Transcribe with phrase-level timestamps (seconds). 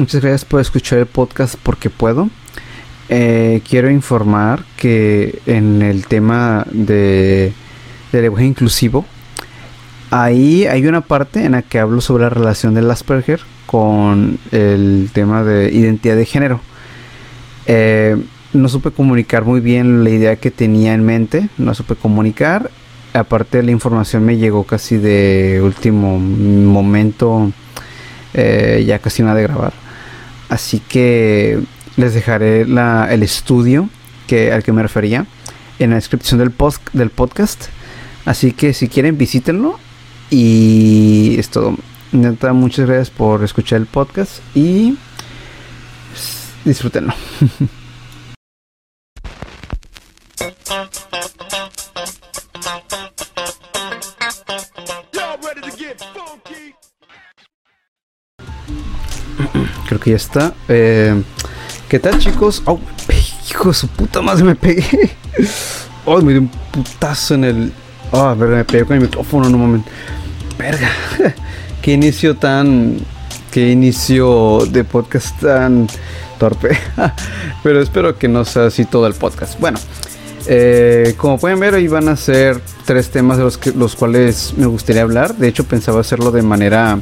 [0.00, 2.30] muchas gracias por escuchar el podcast porque puedo.
[3.10, 7.52] Eh, quiero informar que en el tema de,
[8.10, 9.04] de lenguaje inclusivo,
[10.10, 15.10] ahí hay una parte en la que hablo sobre la relación del Asperger con el
[15.12, 16.60] tema de identidad de género.
[17.66, 18.16] Eh,
[18.54, 22.70] no supe comunicar muy bien la idea que tenía en mente, no supe comunicar.
[23.12, 27.52] Aparte la información me llegó casi de último momento,
[28.32, 29.89] eh, ya casi nada de grabar.
[30.50, 31.60] Así que
[31.96, 33.88] les dejaré el estudio
[34.26, 35.26] que, al que me refería
[35.78, 37.66] en la descripción del, post, del podcast.
[38.26, 39.78] Así que si quieren visítenlo.
[40.28, 41.76] Y es todo.
[42.12, 44.96] muchas gracias por escuchar el podcast y
[46.64, 47.14] disfrútenlo.
[59.90, 60.54] Creo que ya está.
[60.68, 61.20] Eh,
[61.88, 62.62] ¿Qué tal, chicos?
[62.64, 62.78] Oh,
[63.50, 64.84] hijo de su puta madre, me pegué.
[66.04, 67.72] Oh, me dio un putazo en el.
[68.12, 69.90] Oh, verga, me pegué con el micrófono un momento.
[70.56, 70.88] Verga.
[71.82, 72.98] Qué inicio tan.
[73.50, 75.88] Qué inicio de podcast tan
[76.38, 76.78] torpe.
[77.64, 79.58] Pero espero que no sea así todo el podcast.
[79.58, 79.80] Bueno,
[80.46, 84.54] eh, como pueden ver, ahí van a ser tres temas de los, que, los cuales
[84.56, 85.34] me gustaría hablar.
[85.34, 87.00] De hecho, pensaba hacerlo de manera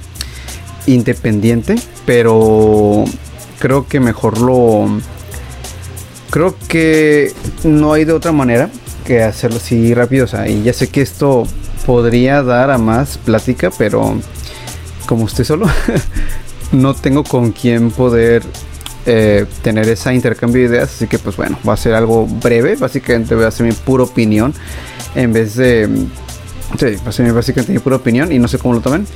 [0.88, 3.04] independiente, pero
[3.58, 4.86] creo que mejor lo...
[6.30, 7.32] Creo que
[7.64, 8.70] no hay de otra manera
[9.04, 10.24] que hacerlo así rápido.
[10.24, 11.46] O sea, y ya sé que esto
[11.86, 14.14] podría dar a más plática, pero
[15.06, 15.66] como estoy solo,
[16.72, 18.42] no tengo con quién poder
[19.06, 20.90] eh, tener ese intercambio de ideas.
[20.94, 22.76] Así que pues bueno, va a ser algo breve.
[22.76, 24.52] Básicamente voy a hacer mi pura opinión
[25.14, 25.88] en vez de...
[26.78, 29.06] Sí, básicamente mi pura opinión y no sé cómo lo tomen.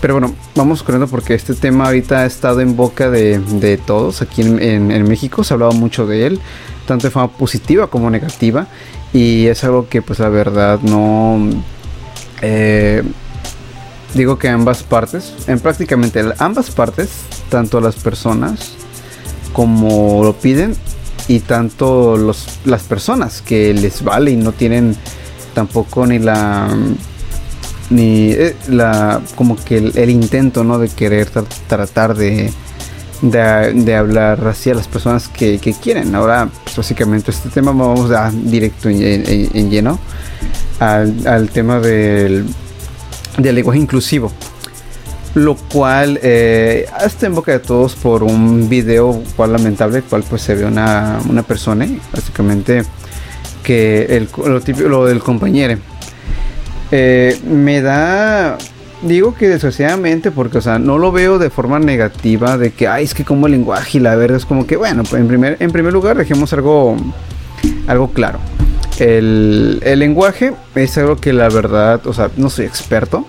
[0.00, 4.42] Pero bueno, vamos corriendo porque este tema ahorita ha estado en boca de, todos aquí
[4.42, 5.42] en, México.
[5.42, 6.40] Se ha hablado mucho de él,
[6.86, 8.68] tanto de forma positiva como negativa.
[9.12, 11.38] Y es algo que pues la verdad no...
[12.42, 13.02] Eh,
[14.14, 17.10] digo que ambas partes, en prácticamente ambas partes,
[17.48, 18.74] tanto las personas
[19.52, 20.76] como lo piden
[21.26, 24.96] y tanto los, las personas que les vale y no tienen
[25.54, 26.68] tampoco ni la
[27.90, 31.30] ni eh, la como que el, intento no de querer
[31.68, 32.52] tratar de,
[33.22, 36.14] de, hablar así a las personas que, quieren.
[36.14, 39.98] Ahora pues básicamente este tema vamos a directo en, lleno
[40.80, 42.46] al, tema del,
[43.38, 44.32] del lenguaje inclusivo.
[45.34, 50.42] Lo cual eh, está en boca de todos por un video cual lamentable cual pues
[50.42, 52.82] se ve una, una persona básicamente
[53.62, 54.28] que el,
[54.88, 55.78] lo del compañero
[56.90, 58.58] eh, me da
[59.02, 63.04] digo que desgraciadamente porque o sea no lo veo de forma negativa de que ay
[63.04, 65.56] es que como el lenguaje y la verdad es como que bueno pues en primer
[65.60, 66.96] en primer lugar dejemos algo
[67.86, 68.38] algo claro.
[68.98, 73.24] El, el lenguaje es algo que la verdad o sea no soy experto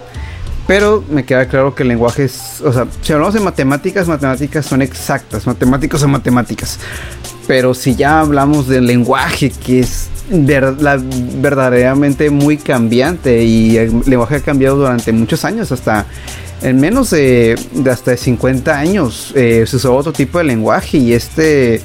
[0.69, 4.67] pero me queda claro que el lenguaje es, o sea, si hablamos de matemáticas, matemáticas
[4.67, 6.77] son exactas, matemáticas son matemáticas.
[7.47, 14.41] Pero si ya hablamos del lenguaje, que es verdaderamente muy cambiante y el lenguaje ha
[14.41, 16.05] cambiado durante muchos años, hasta
[16.61, 17.59] en menos de,
[17.91, 21.81] hasta 50 años eh, se usó otro tipo de lenguaje y este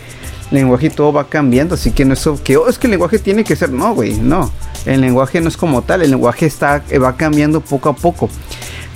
[0.51, 3.19] lenguaje y todo va cambiando, así que no es que oh, es que el lenguaje
[3.19, 4.53] tiene que ser, no, güey, no.
[4.85, 8.29] El lenguaje no es como tal, el lenguaje está va cambiando poco a poco.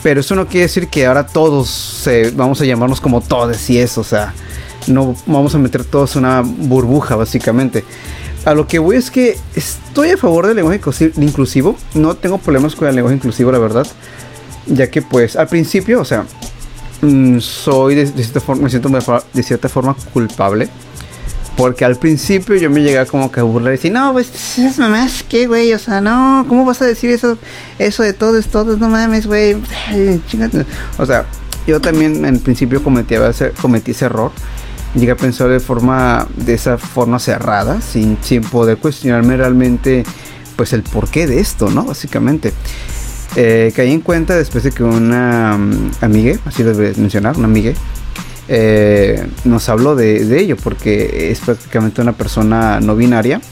[0.03, 4.00] Pero eso no quiere decir que ahora todos vamos a llamarnos como todos y eso,
[4.03, 4.32] o sea,
[4.86, 7.84] no vamos a meter todos una burbuja básicamente.
[8.44, 10.81] A lo que voy es que estoy a favor del lenguaje
[11.16, 13.86] inclusivo, no tengo problemas con el lenguaje inclusivo, la verdad,
[14.66, 16.25] ya que pues al principio, o sea,
[17.03, 18.88] mm, soy de, cierta forma, me siento
[19.32, 20.69] de cierta forma culpable
[21.58, 24.78] porque al principio yo me llegaba como que a burlar y decir, no, pues esas
[24.78, 25.72] mamás, ¿qué, güey?
[25.72, 27.36] O sea, no, ¿cómo vas a decir eso,
[27.80, 28.78] eso de todos, todos?
[28.78, 29.56] No mames, güey.
[30.98, 31.26] O sea,
[31.66, 33.16] yo también en principio cometí,
[33.60, 34.30] cometí ese error.
[34.94, 40.04] Llegué a pensar de forma, de esa forma cerrada, sin, sin poder cuestionarme realmente,
[40.54, 41.86] pues el porqué de esto, ¿no?
[41.86, 42.53] Básicamente.
[43.34, 47.36] Eh, caí en cuenta después de que una um, amiga, así lo voy a mencionar,
[47.36, 47.72] una amiga,
[48.48, 53.42] eh, nos habló de, ello porque es prácticamente una persona no binaria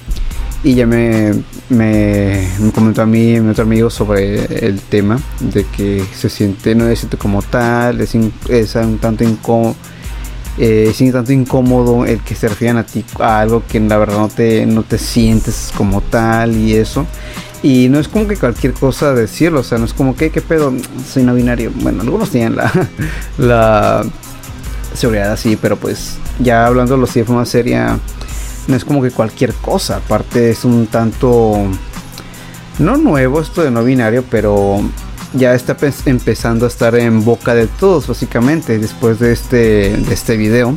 [0.65, 1.35] y ya me,
[1.69, 6.87] me, comentó a mí mi otro amigo sobre el tema de que se siente no
[6.87, 9.77] se siente como tal es, un tanto incómodo
[10.57, 14.29] eh, tanto incómodo el que se refieran a ti a algo que la verdad no
[14.29, 17.07] te, no te sientes como tal y eso
[17.63, 20.41] y no es como que cualquier cosa decirlo, o sea, no es como que, ¿qué
[20.41, 20.73] pedo?
[21.11, 21.73] Soy no binario.
[21.75, 22.55] Bueno, algunos tienen
[23.39, 24.05] la
[24.97, 27.99] seguridad así, pero pues ya hablando así de forma seria,
[28.67, 31.57] no es como que cualquier cosa, aparte es un tanto,
[32.79, 34.81] no nuevo esto de no binario, pero
[35.35, 35.77] ya está
[36.07, 40.77] empezando a estar en boca de todos básicamente después de este, de este video,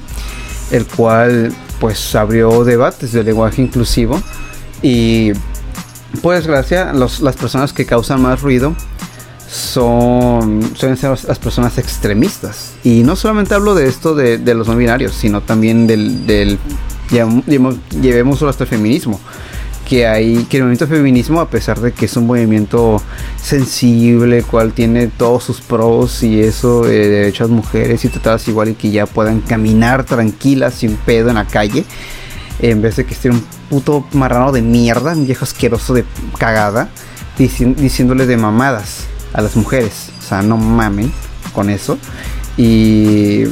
[0.71, 4.21] el cual pues abrió debates de lenguaje inclusivo
[4.81, 5.31] y
[6.21, 8.75] por desgracia las personas que causan más ruido
[9.50, 12.74] son suelen ser las personas extremistas.
[12.84, 16.60] Y no solamente hablo de esto de, los no binarios sino también del, del
[18.00, 19.19] llevemos hasta el feminismo.
[19.88, 23.01] Que hay que el movimiento feminismo a pesar de que es un movimiento
[23.42, 28.74] sensible cual tiene todos sus pros y eso de derechos mujeres y tratadas igual y
[28.75, 31.86] que ya puedan caminar tranquilas sin pedo en la calle
[32.60, 36.06] en vez de que esté un puto marrano de mierda un viejo asqueroso de
[36.38, 36.90] cagada
[37.40, 41.12] diciéndole de mamadas a las mujeres o sea no mamen
[41.54, 41.98] con eso
[42.58, 43.46] y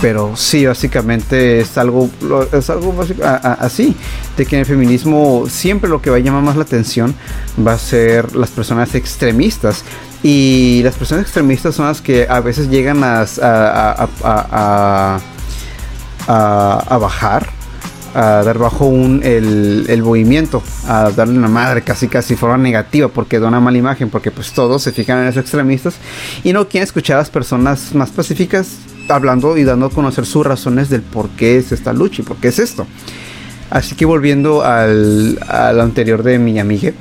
[0.00, 2.08] pero sí, básicamente es algo,
[2.52, 2.94] es algo
[3.42, 3.94] así,
[4.36, 7.14] de que en el feminismo siempre lo que va a llamar más la atención
[7.66, 9.84] va a ser las personas extremistas.
[10.22, 13.26] Y las personas extremistas son las que a veces llegan a,
[16.26, 17.50] a, bajar,
[18.14, 23.08] a dar bajo un, el, el, movimiento, a darle una madre casi casi forma negativa
[23.08, 25.94] porque da una mala imagen, porque pues todos se fijan en esos extremistas
[26.42, 28.78] y no quieren escuchar a las personas más pacíficas
[29.08, 32.36] hablando y dando a conocer sus razones del por qué es esta lucha y por
[32.36, 32.86] qué es esto.
[33.70, 36.92] Así que volviendo al, al anterior de mi amiga,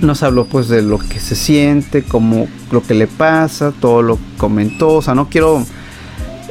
[0.00, 4.18] nos habló pues de lo que se siente, como lo que le pasa, todo lo
[4.36, 5.64] comentó, o sea, no quiero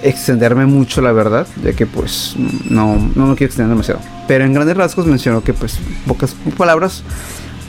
[0.07, 2.35] extenderme mucho la verdad, ya que pues
[2.69, 3.99] no, no me quiero extender demasiado.
[4.27, 7.03] Pero en grandes rasgos mencionó que pues pocas palabras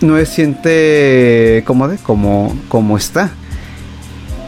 [0.00, 3.30] no se siente cómodo como, como está.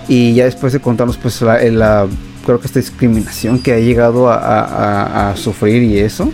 [0.07, 2.07] Y ya después de contarnos pues la, la
[2.49, 6.33] creo que esta discriminación que ha llegado a, sufrir y eso,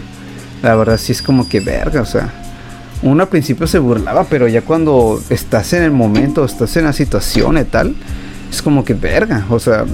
[0.63, 2.33] la verdad sí es como que verga, o sea,
[3.03, 6.93] uno al principio se burlaba, pero ya cuando estás en el momento, estás en la
[6.93, 7.97] situación y tal,
[8.55, 9.85] es como que verga, o sea,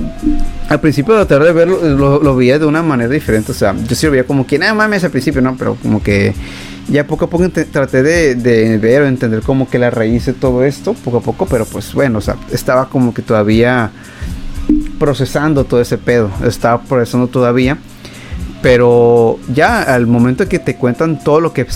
[0.69, 4.07] al principio tratar de verlo, lo, veía de una manera diferente, o sea, yo sí
[4.07, 6.35] lo veía como que, nada mames al principio, no, pero como que
[6.89, 10.33] ya poco a poco traté de, de, ver o entender como que la raíz de
[10.33, 13.91] todo esto, poco a poco, pero pues bueno, o sea, estaba como que todavía
[14.99, 17.79] procesando todo ese pedo, estaba procesando todavía.
[18.63, 21.67] Pero ya al momento que te cuentan todo lo que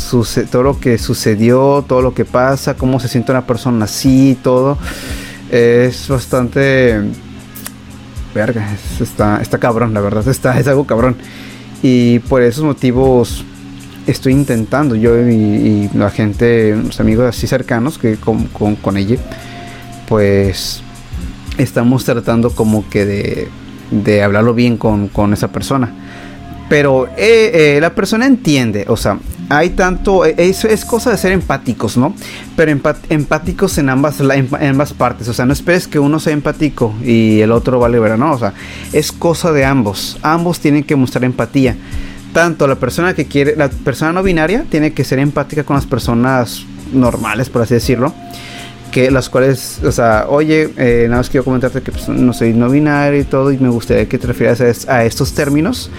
[0.50, 4.76] todo lo que sucedió, todo lo que pasa, cómo se siente una persona así, todo,
[5.50, 7.00] es bastante
[8.34, 8.68] verga,
[9.00, 11.16] está, está cabrón, la verdad, está, es algo cabrón.
[11.82, 13.44] Y por esos motivos
[14.06, 19.16] estoy intentando, yo y, la gente, los amigos así cercanos que con, con, con ella,
[20.08, 20.82] pues
[21.58, 23.48] estamos tratando como que de,
[23.90, 25.92] de hablarlo bien con, con esa persona.
[26.68, 29.18] Pero eh, eh, la persona entiende, o sea,
[29.48, 32.14] hay tanto, eh, es, es cosa de ser empáticos, ¿no?
[32.56, 36.94] Pero empáticos en ambas, en, ambas partes, o sea, no esperes que uno sea empático
[37.02, 38.54] y el otro vale ver, no, o sea,
[38.92, 41.76] es cosa de ambos, ambos tienen que mostrar empatía.
[42.32, 45.86] Tanto la persona que quiere, la persona no binaria tiene que ser empática con las
[45.86, 48.12] personas normales, por así decirlo
[48.94, 52.52] que las cuales, o sea, oye, eh, nada más quiero comentarte que pues, no soy
[52.52, 55.90] no binario y todo, y me gustaría que te refieras a, estos términos.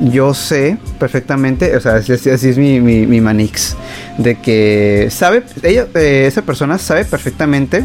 [0.00, 3.76] Yo sé perfectamente, o sea, así, es mi, mi, manix,
[4.18, 7.84] de que sabe, ella, eh, esa persona sabe perfectamente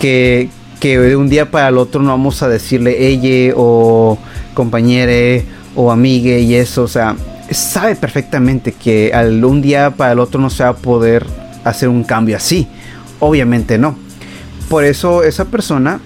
[0.00, 0.48] que,
[0.80, 4.16] que de un día para el otro no vamos a decirle ella o
[4.54, 5.44] compañere
[5.76, 7.16] o amigue y eso, o sea,
[7.50, 11.26] sabe perfectamente que al un día para el otro no se va a poder
[11.64, 12.66] hacer un cambio así.
[13.20, 13.96] Obviamente no.
[14.68, 16.00] Por eso esa persona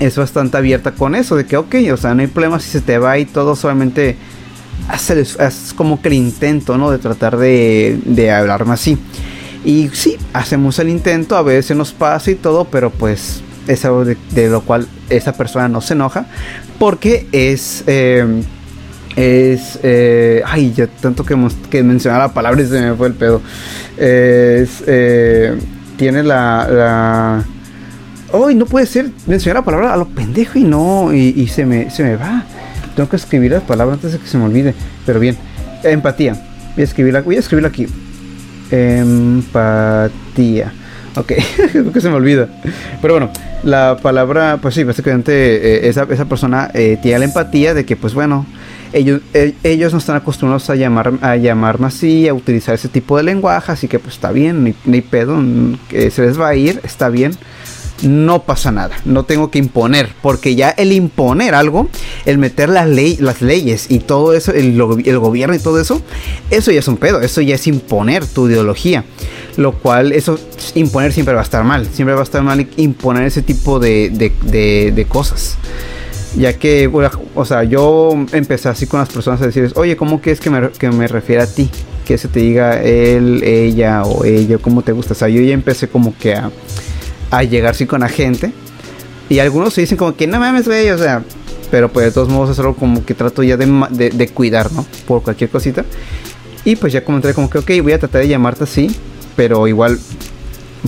[0.00, 2.80] es bastante abierta con eso, de que, ok, o sea, no hay problema si se
[2.80, 4.16] te va y todo, solamente
[4.88, 5.36] haces
[5.74, 6.90] como que el intento, ¿no?
[6.90, 8.98] De tratar de, de hablarme así.
[9.64, 14.04] Y sí, hacemos el intento, a veces nos pasa y todo, pero pues es algo
[14.04, 14.16] de,
[14.48, 16.26] lo cual esa persona no se enoja,
[16.78, 17.84] porque es...
[17.86, 18.42] Eh,
[19.16, 21.34] es eh, ay ya tanto que,
[21.70, 23.40] que mencionar la palabra y se me fue el pedo
[23.96, 25.56] es eh,
[25.96, 26.68] tiene la...
[26.70, 27.44] la...
[28.32, 29.10] ¡Ay, no puede ser!
[29.26, 32.44] Mencionar la palabra a lo pendejo y no, y, se, me, se me va.
[32.94, 34.74] Tengo que escribir las palabras antes de que se me olvide.
[35.04, 35.36] Pero bien,
[35.82, 36.34] empatía.
[36.74, 37.86] Voy a escribirla, voy a escribirla aquí.
[38.70, 40.72] Empatía.
[41.16, 41.28] Ok,
[41.92, 42.48] que se me olvida.
[43.00, 43.30] Pero bueno,
[43.62, 47.96] la palabra, pues sí, básicamente eh, esa, esa, persona eh, tiene la empatía de que,
[47.96, 48.44] pues bueno,
[48.96, 53.16] ellos, eh, ellos no están acostumbrados a llamar a llamarme así, a utilizar ese tipo
[53.16, 55.38] de lenguaje, así que pues está bien, ni, ni pedo,
[55.90, 57.32] se les va a ir, está bien.
[58.02, 61.88] no pasa nada, no tengo que imponer, porque ya el imponer algo,
[62.24, 66.00] el meter las, ley, las leyes y todo eso, el, el, gobierno y todo eso,
[66.50, 69.04] eso ya es un pedo, eso ya es imponer tu ideología,
[69.56, 70.38] lo cual eso,
[70.74, 74.10] imponer siempre va a estar mal, siempre va a estar mal imponer ese tipo de,
[74.10, 75.58] de, de, cosas.
[76.36, 76.90] Ya que,
[77.34, 80.70] o sea, yo empecé así con las personas a decirles, oye, ¿cómo quieres que me,
[80.70, 81.70] que me refiera a ti?
[82.04, 85.14] Que se te diga él, ella o ella, ¿cómo te gusta?
[85.14, 86.50] O sea, yo ya empecé como que a
[87.30, 88.52] a llegar sí con la gente.
[89.28, 91.22] Y algunos se dicen como que no mames, güey, o sea,
[91.70, 94.86] pero pues de todos modos es algo como que trato ya de, de, cuidar, ¿no?
[95.06, 95.84] Por cualquier cosita.
[96.64, 98.94] Y pues ya comenté como que, ok, voy a tratar de llamarte así,
[99.34, 99.98] pero igual,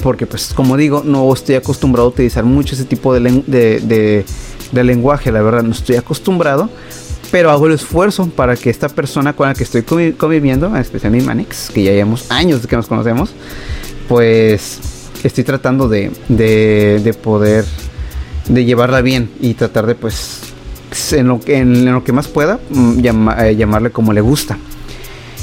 [0.03, 4.25] porque pues como digo, no estoy acostumbrado a utilizar mucho ese tipo de, de,
[4.73, 6.71] de lenguaje, la verdad, no estoy acostumbrado.
[7.31, 11.69] Pero hago el esfuerzo para que esta persona con la que estoy conviviendo, especialmente Manix,
[11.69, 13.35] que ya llevamos años de que nos conocemos,
[14.09, 14.81] pues
[15.23, 17.65] estoy tratando de, de, poder
[18.49, 20.41] de llevarla bien y tratar de pues
[21.13, 24.59] en lo, en lo que más pueda mm, eh, llamarle como le gusta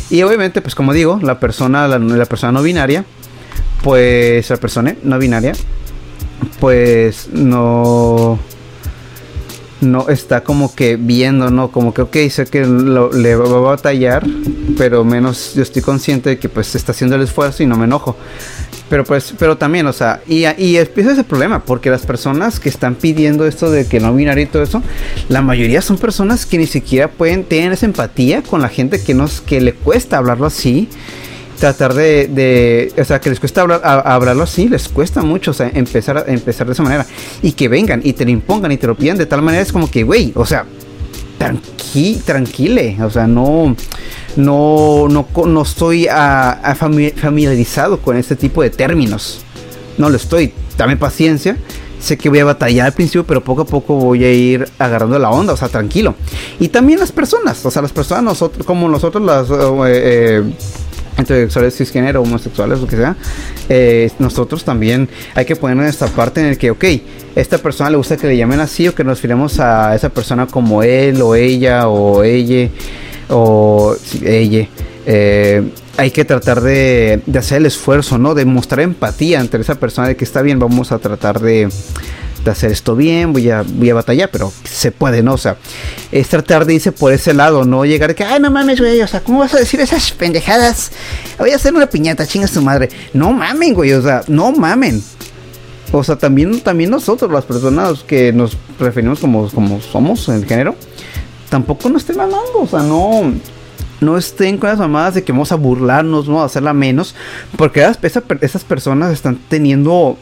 [0.09, 3.05] y obviamente pues como digo la persona la, persona no binaria
[3.83, 5.53] pues la persona no binaria
[6.59, 8.39] pues no
[9.85, 11.71] no está como que viendo, ¿no?
[11.71, 14.25] Como que, ok, sé que le va a batallar,
[14.77, 17.85] pero menos yo estoy consciente de que pues está haciendo el esfuerzo y no me
[17.85, 18.15] enojo.
[18.89, 22.69] Pero pues, pero también, o sea, y, y empieza ese problema, porque las personas que
[22.69, 24.83] están pidiendo esto de que no binario y todo eso,
[25.27, 29.15] la mayoría son personas que ni siquiera pueden tener esa empatía con la gente que
[29.15, 30.87] nos, que le cuesta hablarlo así.
[31.59, 35.53] Tratar de, de o sea, que les cuesta hablar, hablarlo así, les cuesta mucho, o
[35.53, 37.05] sea, empezar, empezar de esa manera.
[37.41, 39.71] Y que vengan y te lo impongan y te lo pidan de tal manera, es
[39.71, 40.65] como que, güey, o sea,
[41.37, 43.75] tranqui, tranquile, o sea, no,
[44.35, 49.39] no, no, no estoy a, familiarizado con este tipo de términos.
[49.97, 50.53] No lo estoy.
[50.77, 51.57] Dame paciencia.
[51.99, 55.17] Sé que voy a batallar al principio, pero poco a poco voy a ir agarrando
[55.17, 56.15] la onda, o sea, tranquilo.
[56.59, 59.53] Y también las personas, o sea, las personas, nosotros, como nosotros, las eh,
[59.87, 60.43] eh,
[61.17, 63.15] intelectuales cisgénero, homosexuales, lo que sea,
[63.69, 66.85] eh, nosotros también hay que poner esta parte en el que, ok,
[67.35, 70.47] esta persona le gusta que le llamen así o que nos refiramos a esa persona
[70.47, 72.69] como él o ella o ella
[73.29, 74.67] o ella.
[75.05, 75.63] Eh,
[75.97, 78.35] hay que tratar de, hacer el esfuerzo, ¿no?
[78.35, 81.69] De mostrar empatía entre esa persona de que está bien, vamos a tratar de,
[82.51, 85.33] hacer esto bien, voy a, voy a batallar, pero se puede, ¿no?
[85.33, 85.57] O sea,
[86.11, 89.07] es tratar de irse por ese lado, no llegar que, ay, no mames, güey, o
[89.07, 90.91] sea, ¿cómo vas a decir esas pendejadas?
[91.37, 92.89] Voy a hacer una piñata, chinga su madre.
[93.13, 95.01] No mamen, güey, o sea, no mamen.
[95.91, 100.75] O sea, también, también nosotros, las personas que nos referimos como, como somos en género,
[101.49, 103.33] tampoco no estén mamando, o sea, no
[104.01, 107.15] no estén con las mamadas de que vamos a burlarnos, vamos a hacerla menos,
[107.57, 107.81] porque
[108.41, 110.17] esas, personas están teniendo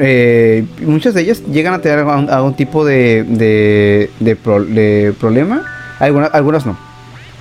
[0.00, 5.64] eh, muchas de ellas llegan a tener algún, tipo de, de, de, problema,
[5.98, 6.76] algunas, algunas no.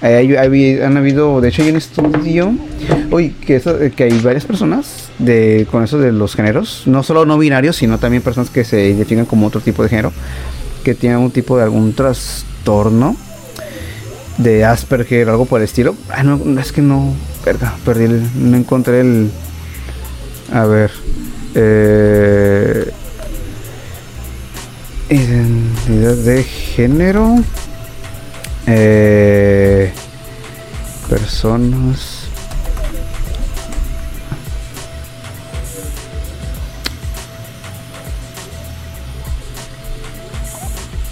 [0.02, 2.54] han habido, de hecho hay un estudio
[3.12, 3.62] hoy que,
[3.96, 7.98] que hay varias personas de, con eso de los géneros, no solo no binarios, sino
[7.98, 10.14] también personas que se identifican como otro tipo de género,
[10.84, 13.16] que tienen un tipo de algún trastorno
[14.38, 15.96] de Asperger, algo por el estilo.
[16.10, 17.14] Ah, no, es que no,
[17.86, 19.30] perdí el, no encontré el,
[20.52, 20.92] a ver,
[21.56, 22.92] eh,
[25.10, 27.44] identidad de género,
[28.68, 29.92] eh,
[31.10, 32.22] personas.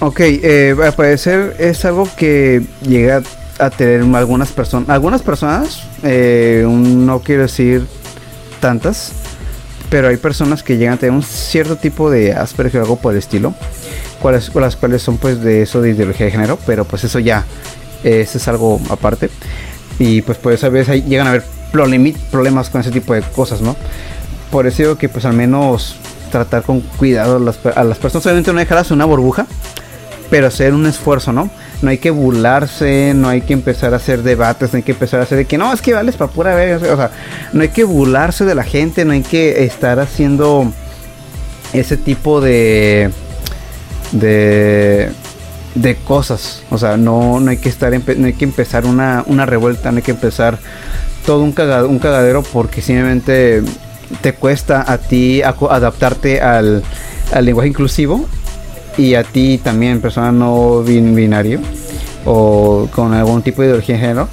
[0.02, 3.22] Ok, eh, al parecer es algo que llega
[3.60, 4.88] a tener algunas personas.
[4.90, 7.86] Algunas personas, eh, no quiero decir
[8.62, 9.12] tantas,
[9.90, 13.14] pero hay personas que llegan a tener un cierto tipo de Asperger o algo por
[13.14, 13.54] el estilo,
[14.22, 17.46] cuáles, las cuales son pues de eso de ideología de género, pero pues eso ya,
[18.04, 19.30] eso es algo aparte.
[19.98, 23.62] Y pues por eso a veces llegan a haber problemas con ese tipo de cosas,
[23.62, 23.76] ¿no?
[24.52, 25.96] Por eso digo que pues al menos
[26.32, 29.48] tratar con cuidado a las, a las personas, obviamente no dejarlas una burbuja,
[30.30, 31.50] pero hacer un esfuerzo, ¿no?
[31.82, 35.20] No hay que burlarse, no hay que empezar a hacer debates, no hay que empezar
[35.20, 37.12] a hacer de que no, es que vales para pura vez, o sea,
[37.54, 40.72] no hay que burlarse de la gente, no hay que estar haciendo
[41.72, 43.12] ese tipo de
[44.12, 45.10] de
[45.76, 49.46] de cosas, o sea, no, no hay que estar no hay que empezar una, una
[49.46, 50.58] revuelta, no hay que empezar
[51.26, 51.54] todo un,
[51.88, 53.62] un cagadero porque simplemente
[54.22, 56.84] te cuesta a ti adaptarte al,
[57.32, 58.28] al lenguaje inclusivo
[59.00, 61.62] y a ti también, persona no binario
[62.26, 64.30] o con algún tipo de ideología de género,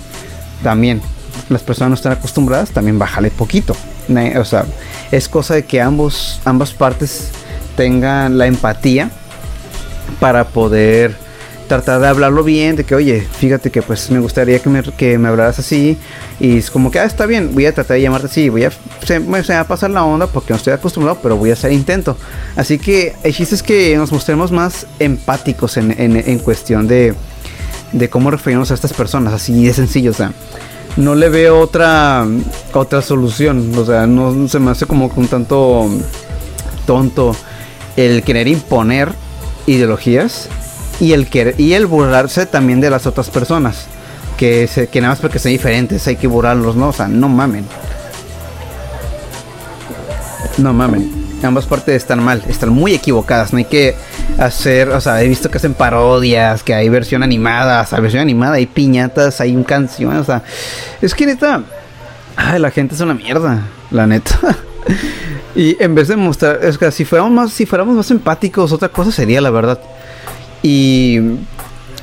[0.62, 1.00] también
[1.49, 3.76] las personas no están acostumbradas, también bájale poquito.
[4.38, 4.66] O sea,
[5.12, 7.30] es cosa de que ambos, ambas partes
[7.76, 9.11] tengan la empatía
[10.18, 11.16] para poder
[11.66, 15.18] tratar de hablarlo bien, de que, oye, fíjate que pues me gustaría que me, que
[15.18, 15.96] me hablaras así.
[16.40, 18.73] Y es como que, ah, está bien, voy a tratar de llamarte así, voy a,
[19.04, 21.73] se, me, va a pasar la onda porque no estoy acostumbrado, pero voy a hacer
[21.73, 22.16] intento.
[22.56, 27.14] Así que el chiste es que nos mostremos más empáticos en, en, en cuestión de,
[27.92, 30.32] de cómo referirnos a estas personas, así de sencillo, o sea.
[30.96, 32.26] No le veo otra
[32.73, 35.90] otra solución, o sea, no se me hace como un tanto
[36.87, 37.37] tonto
[37.96, 39.12] el querer imponer
[39.66, 40.49] ideologías
[41.00, 43.86] y el, y el burlarse también de las otras personas.
[44.36, 46.88] Que, se, que nada más porque son diferentes hay que burlarlos, ¿no?
[46.88, 47.64] O sea, no mamen.
[50.58, 51.26] No mamen.
[51.42, 53.52] Ambas partes están mal, están muy equivocadas.
[53.52, 53.94] No hay que
[54.38, 58.22] hacer, o sea, he visto que hacen parodias, que hay versión animada, o sea, versión
[58.22, 60.42] animada, hay piñatas, hay un canción, o sea,
[61.00, 61.62] es que neta,
[62.36, 64.38] ay, la gente es una mierda, la neta.
[65.54, 68.88] y en vez de mostrar, es que si fuéramos más, si fuéramos más empáticos, otra
[68.88, 69.80] cosa sería la verdad.
[70.66, 71.20] Y,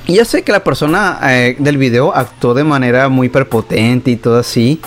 [0.08, 4.39] ya sé que la persona eh, del video actuó de manera muy prepotente y todo
[4.39, 4.79] así.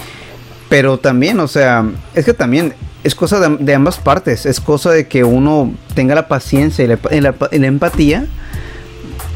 [0.70, 4.46] Pero también, o sea, es que también es cosa de, ambas partes.
[4.46, 8.26] Es cosa de que uno tenga la paciencia y la, empatía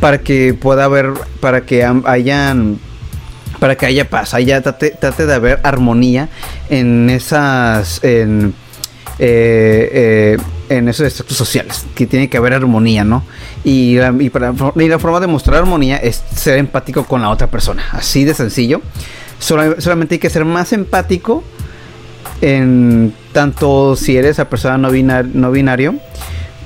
[0.01, 2.79] para que pueda haber, para que hayan,
[3.59, 6.31] para que haya paz, haya, trate, trate de haber armonía
[6.71, 8.51] en esas, eh,
[9.19, 10.39] eh,
[10.71, 13.25] en esos estratos sociales, que tiene que haber armonía, ¿no?
[13.65, 17.85] Y, y, para, la forma de mostrar armonía es ser empático con la otra persona,
[17.91, 18.81] así de sencillo.
[19.41, 21.43] solamente hay que ser más empático
[22.41, 24.91] en tanto si eres la persona no,
[25.35, 25.97] no binario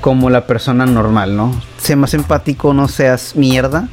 [0.02, 1.58] como la persona normal, ¿no?
[1.78, 3.88] Sé más empático, no seas mierda.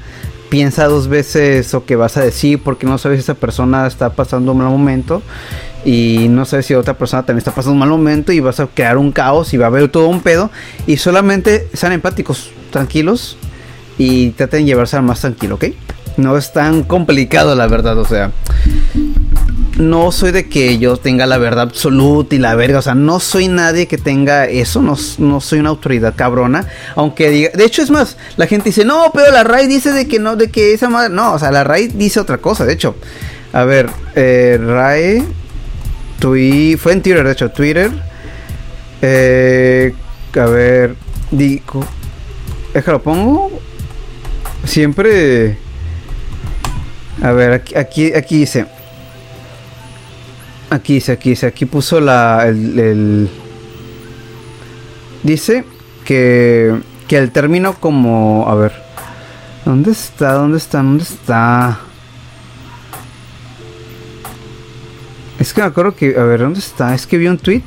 [0.49, 4.09] Piensa dos veces lo que vas a decir porque no sabes si esa persona está
[4.09, 5.21] pasando un mal momento
[5.83, 8.67] y no sé si otra persona también está pasando un mal momento y vas a
[8.67, 10.51] crear un caos y va a haber todo un pedo
[10.85, 13.38] y solamente sean empáticos, tranquilos
[13.97, 15.65] y traten de llevarse al más tranquilo, ¿ok?
[16.17, 18.31] No es tan complicado la verdad, o sea,
[19.77, 23.20] no soy de que yo tenga la verdad absoluta y la verga, o sea, no
[23.20, 27.81] soy nadie que tenga eso, no, no soy una autoridad cabrona, aunque diga, de hecho
[27.81, 30.74] es más, la gente dice, no, pero la RAI dice de que no, de que
[30.74, 32.96] esa madre, no, o sea, la RAI dice otra cosa, de hecho,
[33.53, 34.59] a ver, eh,
[36.22, 37.92] RAI fue en Twitter, de hecho, Twitter.
[39.01, 39.94] Eh,
[40.40, 40.96] a ver,
[41.31, 41.84] digo,
[42.86, 43.51] lo pongo.
[44.64, 45.57] Siempre.
[47.22, 48.66] A ver, aquí, aquí, aquí dice.
[50.70, 52.48] Aquí dice, aquí dice, aquí puso la.
[52.48, 53.29] El,
[55.24, 55.66] dice
[56.05, 56.79] que.
[57.07, 58.46] Que el término como.
[58.48, 58.72] A ver.
[59.66, 60.34] ¿Dónde está?
[60.34, 60.77] ¿Dónde está?
[60.77, 61.79] ¿Dónde está?
[65.41, 66.93] Es que me acuerdo que, a ver, ¿dónde está?
[66.93, 67.63] Es que vi un tweet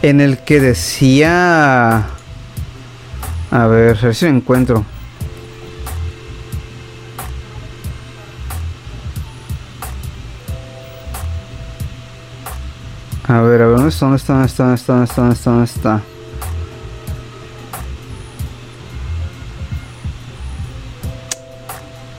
[0.00, 2.06] en el que decía...
[3.50, 4.82] A ver, a ver si lo encuentro.
[13.24, 14.06] A ver, a ver, ¿dónde está?
[14.06, 14.64] ¿Dónde está?
[14.64, 14.92] ¿Dónde está?
[14.94, 15.22] ¿Dónde está?
[15.22, 15.34] ¿Dónde está?
[15.34, 15.50] ¿Dónde está?
[15.50, 16.02] ¿Dónde está?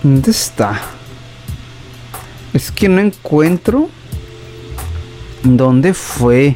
[0.04, 0.82] ¿Dónde está?
[2.54, 3.90] Es que no encuentro.
[5.44, 6.56] ¿Dónde fue?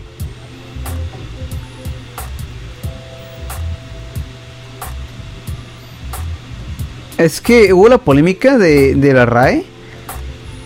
[7.17, 9.63] Es que hubo la polémica de, la RAE,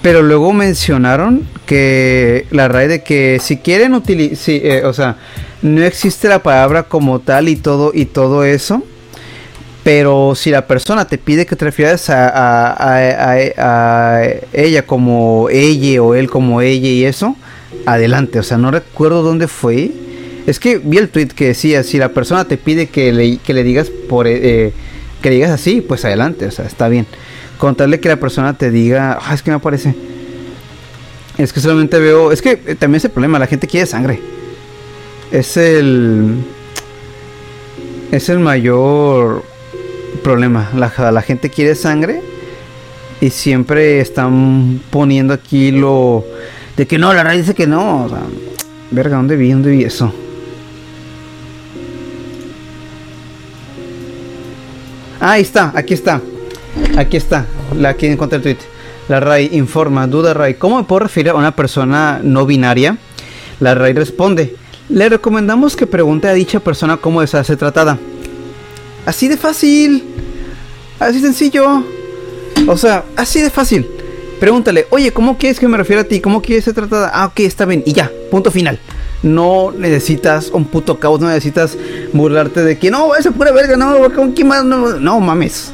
[0.01, 5.17] pero luego mencionaron que la RAE de que si quieren utilizar, eh, o sea,
[5.61, 8.81] no existe la palabra como tal y todo y todo eso,
[9.83, 16.15] pero si la persona te pide que te refieras a, a ella como ella o
[16.15, 17.35] él como ella y eso,
[17.85, 18.39] adelante.
[18.39, 19.91] O sea, no recuerdo dónde fue.
[20.45, 23.53] Es que vi el tweet que decía, si la persona te pide que le, que
[23.53, 24.73] le digas por eh,
[25.21, 27.05] que le digas así, pues adelante, o sea, está bien.
[27.57, 29.95] Contarle que la persona te diga, ah, es que me aparece.
[31.37, 34.19] Es que solamente veo, es que eh, también es el problema, la gente quiere sangre.
[35.31, 36.35] Es el
[38.11, 39.43] es el mayor
[40.23, 40.71] problema.
[40.75, 42.21] La, la gente quiere sangre
[43.19, 46.23] y siempre están poniendo aquí lo
[46.77, 48.05] de que no, la raíz dice que no.
[48.05, 48.21] O sea,
[48.91, 49.51] verga, ¿dónde vi?
[49.51, 50.13] ¿Dónde vi eso?
[55.19, 56.21] Ah, ahí está, aquí está.
[56.95, 57.45] Aquí está.
[57.75, 58.57] La que encontré el tweet.
[59.09, 62.97] La RAI informa, duda RAI, ¿cómo me puedo referir a una persona no binaria?
[63.59, 64.55] La RAI responde,
[64.89, 67.97] le recomendamos que pregunte a dicha persona cómo desea ser tratada.
[69.05, 70.03] Así de fácil.
[70.99, 71.83] Así sencillo.
[72.67, 73.87] O sea, así de fácil.
[74.39, 76.19] Pregúntale, oye, ¿cómo quieres que me refiera a ti?
[76.21, 77.09] ¿Cómo quieres ser tratada?
[77.11, 77.81] Ah, ok, está bien.
[77.85, 78.79] Y ya, punto final.
[79.23, 81.75] No necesitas un puto caos, no necesitas
[82.13, 84.63] burlarte de que no, esa pura verga, no, ¿con quién más?
[84.63, 85.71] No, no mames.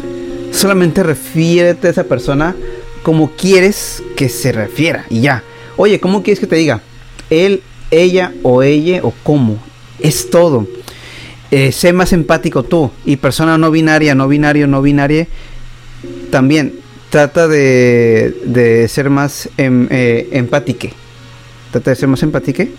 [0.51, 2.55] Solamente refiérete a esa persona
[3.01, 5.43] como quieres que se refiera y ya.
[5.75, 6.81] Oye, ¿cómo quieres que te diga?
[7.29, 9.57] Él, ella o ella o cómo.
[9.99, 10.67] Es todo.
[11.51, 12.91] Eh, sé más empático tú.
[13.03, 15.27] Y persona no binaria, no binario, no binaria.
[16.31, 16.82] También
[17.13, 20.47] trata de, de ser más em, eh.
[21.69, 22.71] Trata de ser más empátique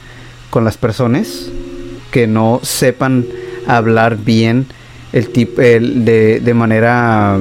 [0.50, 1.52] con las personas
[2.10, 3.26] que no sepan
[3.68, 4.66] hablar bien
[5.12, 7.38] el tipo de, de manera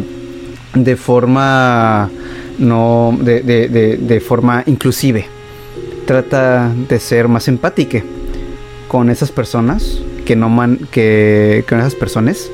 [0.76, 2.12] de forma
[2.60, 5.26] no de, de, de, forma inclusive.
[6.06, 8.04] Trata de ser más empática
[8.88, 12.52] con esas personas que no man, que con esas personas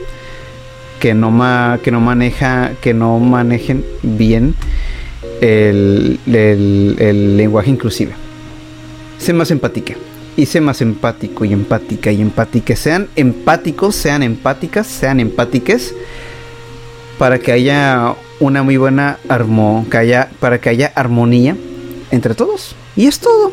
[0.99, 4.55] que no ma, que no maneja que no manejen bien
[5.41, 8.11] el, el, el lenguaje inclusive.
[9.17, 9.95] Sé más empática
[10.37, 12.75] y sé más empático y empática y empática.
[12.75, 15.93] Sean empáticos, sean empáticas, sean empáticas
[17.17, 21.57] para que haya una muy buena armonía, para que haya armonía
[22.11, 22.75] entre todos.
[22.95, 23.51] Y es todo,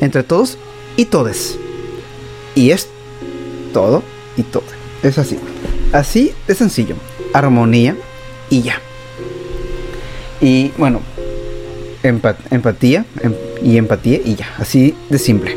[0.00, 0.58] entre todos
[0.96, 1.58] y todes.
[2.54, 2.88] Y es
[3.72, 4.02] todo
[4.36, 4.64] y todo.
[5.02, 5.38] Es así.
[5.92, 6.96] Así de sencillo.
[7.32, 7.96] Armonía
[8.50, 8.80] y ya.
[10.40, 11.00] Y bueno,
[12.02, 14.48] empatía em, y empatía y ya.
[14.58, 15.56] Así de simple.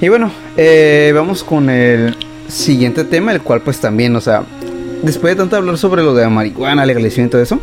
[0.00, 2.16] Y bueno, eh, vamos con el
[2.48, 4.44] siguiente tema, el cual pues también, o sea,
[5.02, 7.60] después de tanto hablar sobre lo de la marihuana, legalización y todo eso,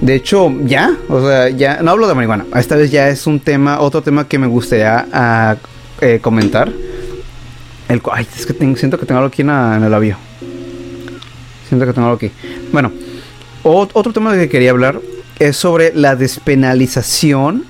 [0.00, 2.44] de hecho, ya, o sea, ya no hablo de marihuana.
[2.54, 5.56] Esta vez ya es un tema, otro tema que me gustaría ah,
[6.00, 6.70] eh, comentar.
[7.88, 10.18] El, ay, es que siento que tengo algo aquí en, el avión.
[11.68, 12.30] Siento que tengo algo aquí.
[12.72, 12.92] Bueno,
[13.62, 15.00] otro tema que quería hablar
[15.38, 17.64] es sobre la despenalización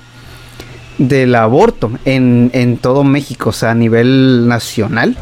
[0.97, 5.15] del aborto en, en todo México, o sea, a nivel nacional.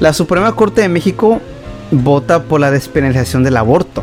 [0.00, 1.40] La Suprema Corte de México
[1.90, 4.02] vota por la despenalización del aborto.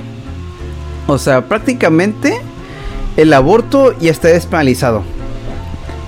[1.08, 2.40] O sea, prácticamente
[3.18, 5.04] el aborto ya está despenalizado.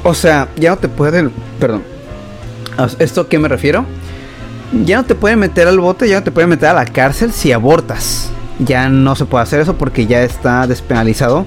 [0.03, 1.83] O sea, ya no te pueden, perdón.
[2.99, 3.85] ¿Esto a qué me refiero?
[4.71, 7.33] Ya no te pueden meter al bote, ya no te pueden meter a la cárcel
[7.33, 8.29] si abortas.
[8.59, 11.45] Ya no se puede hacer eso porque ya está despenalizado.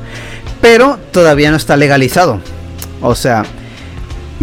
[0.61, 2.41] Pero todavía no está legalizado.
[3.01, 3.45] O sea,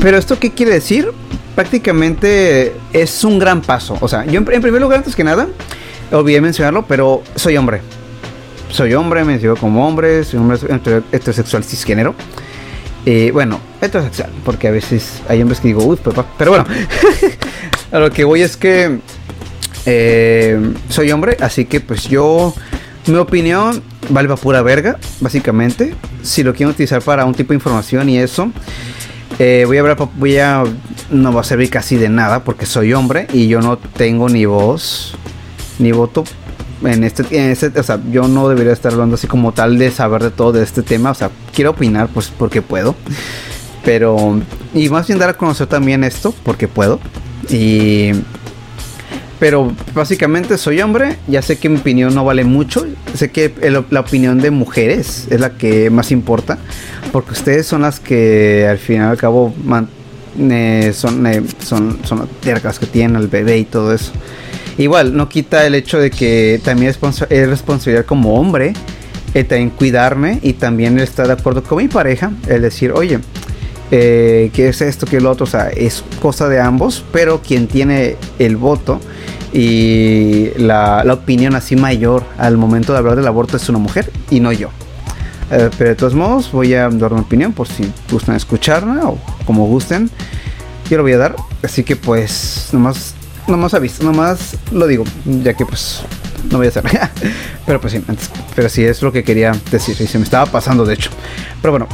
[0.02, 1.12] ¿pero esto qué quiere decir?
[1.56, 3.98] Prácticamente es un gran paso.
[4.02, 5.48] O sea, yo en primer lugar, antes que nada,
[6.12, 7.82] olvidé mencionarlo, pero soy hombre.
[8.70, 10.58] Soy hombre, me sigo como hombre, soy hombre
[11.12, 12.16] heterosexual cisgénero.
[13.06, 16.26] Eh, bueno, heterosexual, porque a veces hay hombres que digo, uy, papá.
[16.38, 16.66] Pero bueno,
[17.92, 19.00] a lo que voy es que
[19.86, 22.54] eh, soy hombre, así que pues yo,
[23.08, 25.96] mi opinión vale para pura verga, básicamente.
[26.24, 28.52] Si lo quiero utilizar para un tipo de información y eso,
[29.40, 30.64] eh, voy a hablar, voy a,
[31.10, 34.46] no va a servir casi de nada porque soy hombre y yo no tengo ni
[34.46, 35.16] voz
[35.80, 36.24] ni voto
[36.84, 39.92] en este, en este, o sea, yo no debería estar hablando así como tal de
[39.92, 42.96] saber de todo de este tema, o sea, quiero opinar pues porque puedo,
[43.84, 44.40] pero,
[44.74, 47.00] y más bien dar a conocer también esto porque puedo,
[47.50, 48.12] y,
[49.40, 53.54] pero básicamente soy hombre, ya sé que mi opinión no vale mucho, sé que
[53.90, 56.60] la opinión de mujeres es la que más importa,
[57.12, 59.54] porque ustedes son las que al final y al cabo
[60.40, 62.30] eh, son, eh, son, son
[62.64, 64.12] las que tienen al bebé y todo eso.
[64.78, 67.00] Igual, no quita el hecho de que también es,
[67.30, 68.74] responsabilidad como hombre
[69.34, 73.20] el también cuidarme y también estar de acuerdo con mi pareja, el decir, oye,
[73.92, 75.44] eh, ¿qué es esto, qué es lo otro?
[75.44, 79.00] O sea, es cosa de ambos, pero quien tiene el voto
[79.54, 84.40] y la, opinión así mayor al momento de hablar del aborto es una mujer y
[84.40, 84.70] no yo.
[85.52, 89.20] Eh, pero de todos modos, voy a dar una opinión por si gustan escucharla o
[89.46, 90.10] como gusten.
[90.90, 91.36] Yo lo voy a dar.
[91.62, 93.14] Así que pues, nomás
[93.48, 96.02] nomás aviso, nomás lo digo, ya que pues
[96.50, 96.84] no voy a hacer.
[97.66, 98.04] pero pues sí,
[98.56, 101.10] pero sí es lo que quería decir y se me estaba pasando de hecho.
[101.62, 101.88] Pero bueno,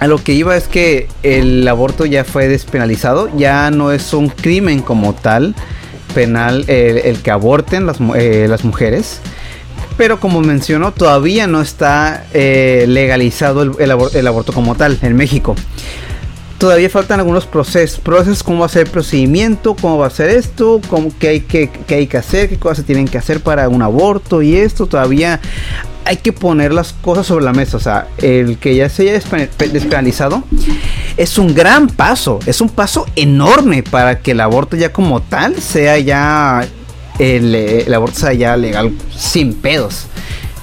[0.00, 4.28] a lo que iba es que el aborto ya fue despenalizado, ya no es un
[4.28, 5.54] crimen como tal
[6.14, 9.20] penal el, que aborten las, eh, las, mujeres.
[9.96, 15.56] Pero como mencionó, todavía no está eh, legalizado el, el aborto como tal en México
[16.58, 20.30] todavía faltan algunos procesos, procesos, cómo va a ser el procedimiento, cómo va a ser
[20.30, 20.80] esto,
[21.18, 24.42] qué, hay que, hay que hacer, qué cosas se tienen que hacer para un aborto
[24.42, 25.40] y esto, todavía
[26.06, 29.20] hay que poner las cosas sobre la mesa, o sea, el que ya se haya
[29.72, 30.44] despenalizado
[31.16, 35.60] es un gran paso, es un paso enorme para que el aborto ya como tal
[35.60, 36.66] sea ya,
[37.18, 40.06] el, aborto sea ya legal sin pedos.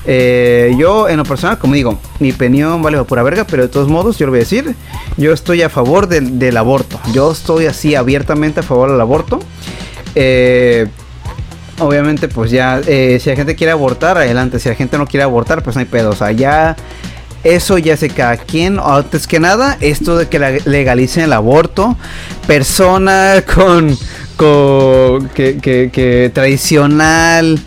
[0.06, 3.69] Eh, yo, en lo personal, como digo, mi opinión vale por pura verga, pero de
[3.69, 4.75] todos modos, yo lo voy a decir.
[5.17, 6.99] Yo estoy a favor del, del aborto.
[7.13, 9.39] Yo estoy así abiertamente a favor del aborto.
[10.15, 10.88] Eh,
[11.80, 14.60] obviamente, pues ya, eh, si la gente quiere abortar, adelante.
[14.60, 16.12] Si la gente no quiere abortar, pues no hay pedo.
[16.12, 16.76] O sea, ya.
[17.44, 18.80] Eso ya sé cada quien.
[18.80, 21.98] Antes que nada, esto de que legalicen el aborto.
[22.48, 23.98] Persona con.
[24.38, 27.60] con que, que, que tradicional.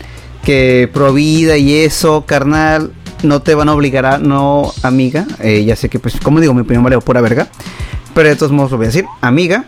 [0.43, 2.93] Que provida y eso, carnal.
[3.23, 4.17] No te van a obligar a.
[4.17, 5.27] No, amiga.
[5.41, 7.47] Eh, ya sé que, pues, como digo, mi opinión vale pura verga.
[8.15, 9.05] Pero de todos modos lo voy a decir.
[9.21, 9.65] Amiga,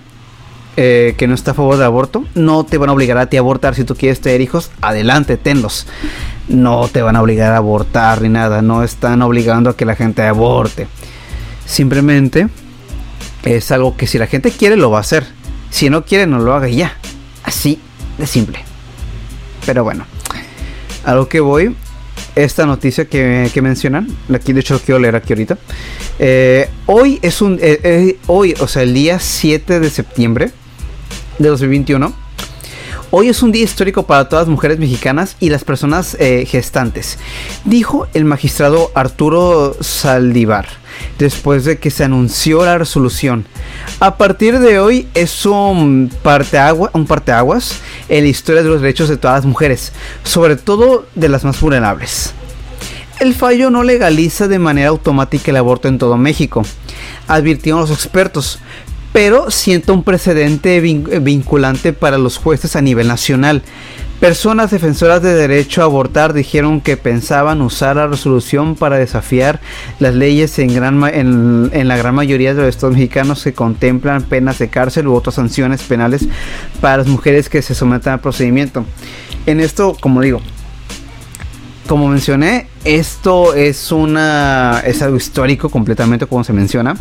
[0.82, 3.36] eh, que no está a favor del aborto, no te van a obligar a ti
[3.36, 3.76] a abortar.
[3.76, 5.88] Si tú quieres tener hijos, adelante, tenlos.
[6.48, 8.62] No te van a obligar a abortar ni nada.
[8.62, 10.88] No están obligando a que la gente aborte.
[11.66, 12.48] Simplemente
[13.44, 15.28] es algo que si la gente quiere, lo va a hacer.
[15.70, 16.94] Si no quiere, no lo haga ya.
[17.44, 17.82] Así
[18.18, 18.60] de simple.
[19.66, 20.06] Pero bueno,
[21.04, 21.76] a lo que voy
[22.36, 24.08] esta noticia que, mencionan.
[24.34, 25.58] Aquí de hecho quiero leer aquí ahorita.
[26.20, 27.60] Eh, hoy es un.
[27.62, 30.52] Eh, hoy, o sea, el día 7 de septiembre
[31.40, 32.14] de 2021.
[33.12, 37.18] Hoy es un día histórico para todas las mujeres mexicanas y las personas eh, gestantes,
[37.66, 40.68] dijo el magistrado Arturo Saldívar,
[41.18, 43.46] después de que se anunció la resolución.
[44.00, 49.10] A partir de hoy es un parteaguas, un parteaguas en la historia de los derechos
[49.10, 49.92] de todas las mujeres,
[50.24, 52.34] sobre todo de las más vulnerables.
[53.20, 56.64] El fallo no legaliza de manera automática el aborto en todo México,
[57.28, 58.60] advirtieron los expertos,
[59.12, 63.64] pero sienta un precedente vinculante para los jueces a nivel nacional.
[64.20, 69.62] Personas defensoras de derecho a abortar dijeron que pensaban usar la resolución para desafiar
[70.00, 75.08] las leyes en, la gran mayoría de los estados mexicanos que contemplan penas de cárcel
[75.08, 76.28] u otras sanciones penales
[76.82, 78.84] para las mujeres que se sometan al procedimiento.
[79.46, 80.42] En esto, como digo,
[81.88, 86.98] como mencioné, esto es una es algo histórico completamente como se menciona.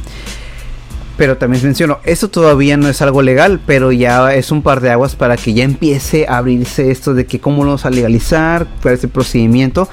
[1.18, 4.90] Pero también menciono, esto todavía no es algo legal, pero ya es un par de
[4.90, 8.68] aguas para que ya empiece a abrirse esto de que cómo lo vamos a legalizar,
[8.80, 9.88] cuál es el procedimiento,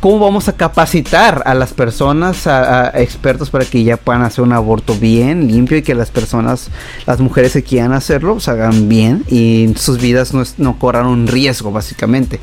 [0.00, 4.54] cómo vamos a capacitar a las personas, a, expertos para que ya puedan hacer un
[4.54, 6.70] aborto bien, limpio y que las personas,
[7.06, 11.26] las mujeres que quieran hacerlo, se hagan bien y sus vidas no, no corran un
[11.26, 12.40] riesgo básicamente.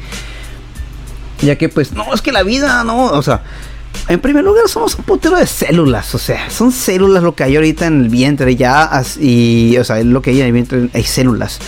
[1.41, 3.41] Ya que pues, no, es que la vida, no, o sea
[4.08, 6.13] en primer lugar, somos un putero de células.
[6.15, 8.55] O sea, son células lo que hay ahorita en el vientre.
[8.55, 11.60] Ya, y, o sea, lo que hay en el vientre hay células.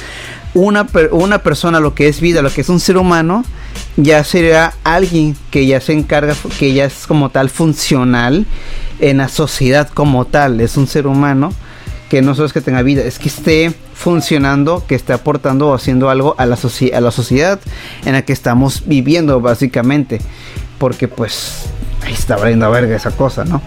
[0.54, 3.44] Una, persona, lo que es vida, lo que es un ser humano,
[3.96, 8.46] ya sería alguien que ya se encarga, que ya es como tal funcional
[9.00, 10.60] en la sociedad como tal.
[10.62, 11.54] Es un ser humano
[12.10, 15.74] que no solo es que tenga vida, es que esté funcionando, que esté aportando o
[15.74, 17.60] haciendo algo a la sociedad
[18.06, 20.20] en la que estamos viviendo, básicamente.
[20.78, 21.66] Porque pues
[22.04, 23.62] ahí está valiendo a verga esa cosa, ¿no?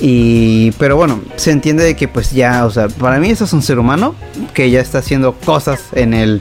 [0.00, 3.52] Y, pero bueno, se entiende de que pues ya, o sea, para mí eso es
[3.52, 4.14] un ser humano
[4.54, 6.40] que ya está haciendo cosas en el,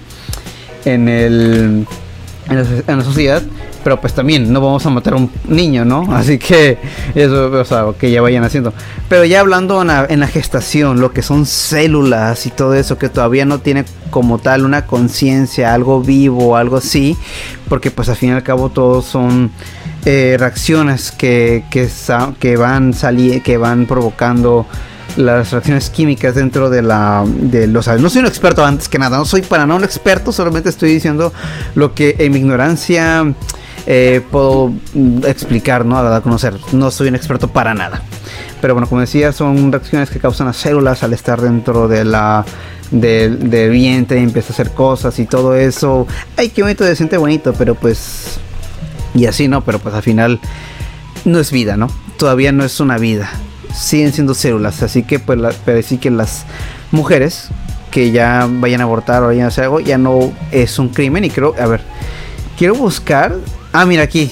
[0.85, 1.87] en el,
[2.49, 3.41] en la, sociedad,
[3.83, 6.05] pero pues también no vamos a matar a un niño, ¿no?
[6.15, 6.77] Así que
[7.15, 8.73] eso, o sea, que ya vayan haciendo.
[9.09, 12.99] Pero ya hablando en la, en la gestación, lo que son células y todo eso
[12.99, 17.17] que todavía no tiene como tal una conciencia, algo vivo, algo así,
[17.69, 19.51] porque pues al fin y al cabo todos son
[20.09, 22.93] eh, reacciones que, que, van
[23.43, 24.65] que van provocando
[25.17, 29.17] las reacciones químicas dentro de la de los no soy un experto antes que nada
[29.17, 31.33] no soy para nada un experto solamente estoy diciendo
[31.75, 33.33] lo que en mi ignorancia
[33.85, 34.71] eh, puedo
[35.25, 36.55] explicar no a conocer.
[36.71, 38.01] No soy un experto para nada.
[38.61, 42.45] Pero bueno como decía son reacciones que causan las células al estar dentro de la
[42.91, 46.07] del, del vientre y empieza a hacer cosas y todo eso.
[46.37, 48.39] Ay qué bonito decente bonito pero pues
[49.13, 49.61] y así, ¿no?
[49.61, 50.39] Pero pues al final
[51.25, 51.87] no es vida, ¿no?
[52.17, 53.29] Todavía no es una vida.
[53.73, 54.81] Siguen siendo células.
[54.83, 56.45] Así que pues pero sí que las
[56.91, 57.49] mujeres
[57.91, 61.23] que ya vayan a abortar o vayan a hacer algo, ya no es un crimen.
[61.23, 61.81] Y creo, a ver,
[62.57, 63.35] quiero buscar.
[63.73, 64.31] Ah, mira aquí.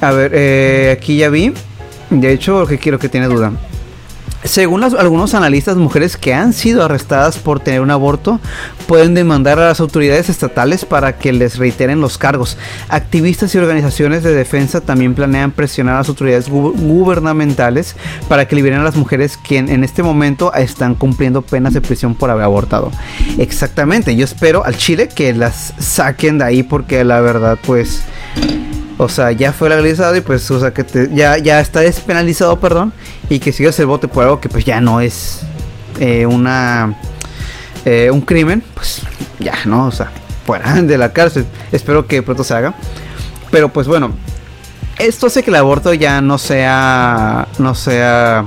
[0.00, 1.52] A ver, eh, aquí ya vi.
[2.10, 3.52] De hecho, lo que quiero que tiene duda.
[4.44, 8.40] Según algunos analistas, mujeres que han sido arrestadas por tener un aborto
[8.86, 12.58] pueden demandar a las autoridades estatales para que les reiteren los cargos.
[12.90, 17.96] Activistas y organizaciones de defensa también planean presionar a las autoridades gubernamentales
[18.28, 22.14] para que liberen a las mujeres que en, este momento están cumpliendo penas de prisión
[22.14, 22.90] por haber abortado.
[23.38, 28.02] Exactamente, yo espero al Chile que las saquen de ahí porque la verdad pues
[28.98, 32.92] o sea, ya fue legalizado y pues, o sea, que ya, ya está despenalizado, perdón,
[33.28, 35.40] y que sigas el bote por algo que pues ya no es
[35.98, 36.96] eh, una
[37.84, 39.02] eh, un crimen, pues
[39.38, 39.86] ya, ¿no?
[39.86, 40.10] O sea,
[40.46, 41.46] fuera de la cárcel.
[41.72, 42.74] Espero que pronto se haga.
[43.50, 44.12] Pero pues bueno,
[44.98, 48.46] esto hace que el aborto ya no sea, no sea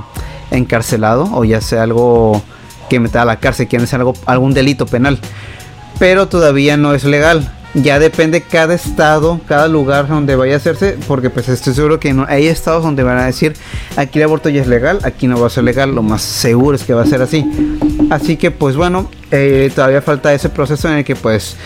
[0.50, 2.42] encarcelado o ya sea algo
[2.90, 5.18] que meta a la cárcel, que no sea algo, algún delito penal.
[5.98, 7.52] Pero todavía no es legal.
[7.74, 12.16] Ya depende cada estado, cada lugar donde vaya a hacerse, porque pues estoy seguro que
[12.26, 13.54] hay estados donde van a decir,
[13.96, 16.76] aquí el aborto ya es legal, aquí no va a ser legal, lo más seguro
[16.76, 17.44] es que va a ser así.
[18.10, 21.56] Así que pues bueno, eh, todavía falta ese proceso en el que pues,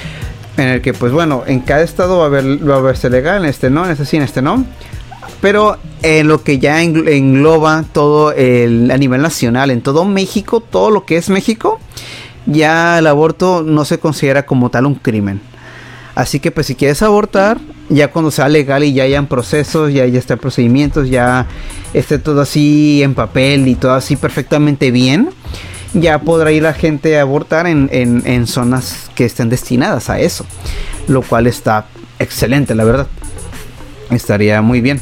[0.57, 3.45] en el que pues bueno, en cada estado va a haber, va a verse legal,
[3.45, 4.67] en este no, en este sí, en este no.
[5.41, 10.91] Pero en lo que ya engloba todo el, a nivel nacional, en todo México, todo
[10.91, 11.79] lo que es México,
[12.47, 15.52] ya el aborto no se considera como tal un crimen.
[16.15, 20.07] Así que pues si quieres abortar, ya cuando sea legal y ya hayan procesos, ya,
[20.07, 21.47] ya estén procedimientos, ya
[21.95, 25.31] esté todo así en papel y todo así perfectamente bien,
[25.95, 30.47] ya podrá ir la gente a abortar en, en zonas que estén destinadas a eso.
[31.09, 31.87] Lo cual está
[32.19, 33.07] excelente, la verdad.
[34.11, 35.01] Estaría muy bien.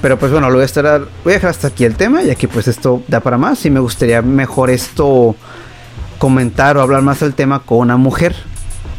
[0.00, 2.46] Pero pues bueno, lo voy a voy a dejar hasta aquí el tema, ya que
[2.46, 5.34] pues esto da para más y me gustaría mejor esto
[6.18, 8.36] comentar o hablar más del tema con una mujer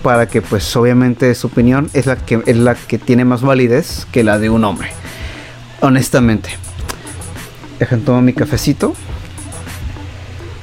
[0.02, 4.08] para que pues obviamente su opinión es la que es la que tiene más validez
[4.12, 4.90] que la de un hombre.
[5.82, 6.50] Honestamente.
[7.80, 8.94] Dejen tomar mi cafecito.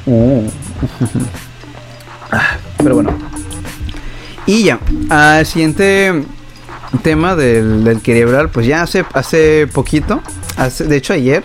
[0.07, 0.49] Uh.
[2.29, 3.17] Ah, pero bueno.
[4.47, 6.25] Y ya, al siguiente
[7.03, 10.21] tema del, del hablar, pues ya hace, hace poquito,
[10.57, 11.45] hace, de hecho ayer,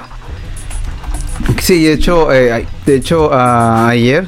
[1.60, 4.28] sí, de hecho, eh, de hecho ayer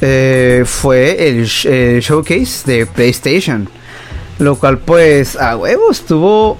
[0.00, 3.68] eh, fue el, showcase de PlayStation,
[4.38, 6.58] lo cual pues a huevo estuvo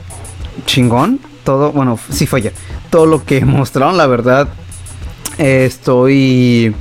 [0.66, 2.52] chingón, todo, bueno, sí fue
[2.90, 4.48] todo lo que mostraron, la verdad,
[5.38, 6.74] estoy...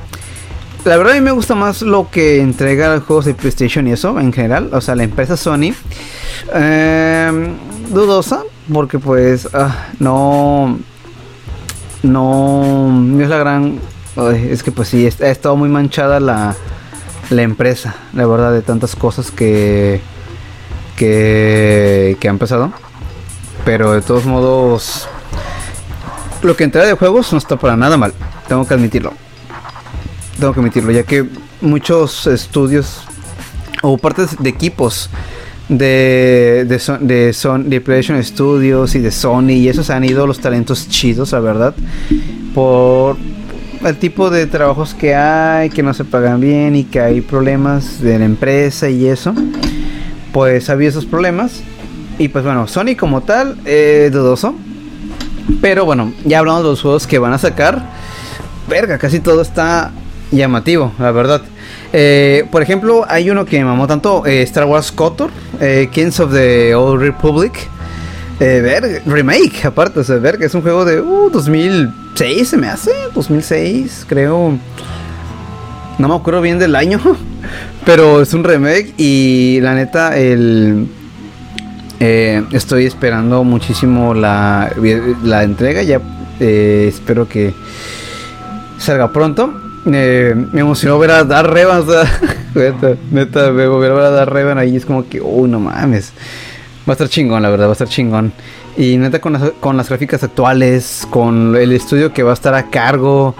[0.85, 3.91] La verdad a mí me gusta más lo que entrega los juegos de PlayStation y
[3.91, 4.69] eso en general.
[4.71, 5.73] O sea, la empresa Sony
[6.55, 7.53] eh,
[7.89, 10.79] dudosa, porque pues ah, no,
[12.03, 13.79] no, es la gran...
[14.33, 16.55] es que pues sí, ha estado muy manchada la,
[17.29, 20.01] la empresa, la verdad, de tantas cosas que,
[20.95, 22.71] que, que han pasado.
[23.65, 25.07] Pero de todos modos,
[26.41, 28.13] lo que entra de juegos no está para nada mal,
[28.47, 29.13] tengo que admitirlo.
[30.39, 31.25] Tengo que admitirlo, ya que
[31.61, 33.01] muchos estudios
[33.81, 35.09] o partes de equipos
[35.67, 40.39] de, de, de, Son, de PlayStation Studios y de Sony y esos han ido los
[40.39, 41.75] talentos chidos, la verdad,
[42.55, 43.17] por
[43.85, 48.01] el tipo de trabajos que hay, que no se pagan bien y que hay problemas
[48.01, 49.33] de la empresa y eso,
[50.31, 51.61] pues había esos problemas.
[52.17, 53.57] Y pues bueno, Sony como tal,
[54.11, 54.55] dudoso.
[55.61, 57.83] Pero bueno, ya hablamos de los juegos que van a sacar.
[58.67, 59.91] Verga, casi todo está
[60.31, 61.41] llamativo, la verdad.
[61.91, 66.19] Eh, por ejemplo, hay uno que me mamó tanto, eh, Star Wars KOTOR, eh, Kings
[66.19, 67.53] of the Old Republic.
[68.39, 71.01] ver, remake, aparte, o sea, ver que es un juego de
[72.19, 74.57] 2006, se me hace, 2006, creo.
[75.97, 76.99] No me acuerdo bien del año,
[77.85, 80.87] pero es un remake y la neta, el...
[81.97, 84.69] estoy esperando muchísimo la,
[85.23, 86.01] la entrega, ya
[86.41, 87.53] espero que
[88.77, 89.53] salga pronto.
[89.85, 91.85] Eh, me emocionó ver a Dar Revan.
[92.53, 94.75] neta, neta, ver a Dar Revan ahí.
[94.75, 96.11] Es como que, uy, no mames.
[96.89, 98.33] Va a estar chingón, la verdad, va a estar chingón.
[98.75, 102.55] Y neta, con las, con las gráficas actuales, con el estudio que va a estar
[102.55, 103.35] a cargo.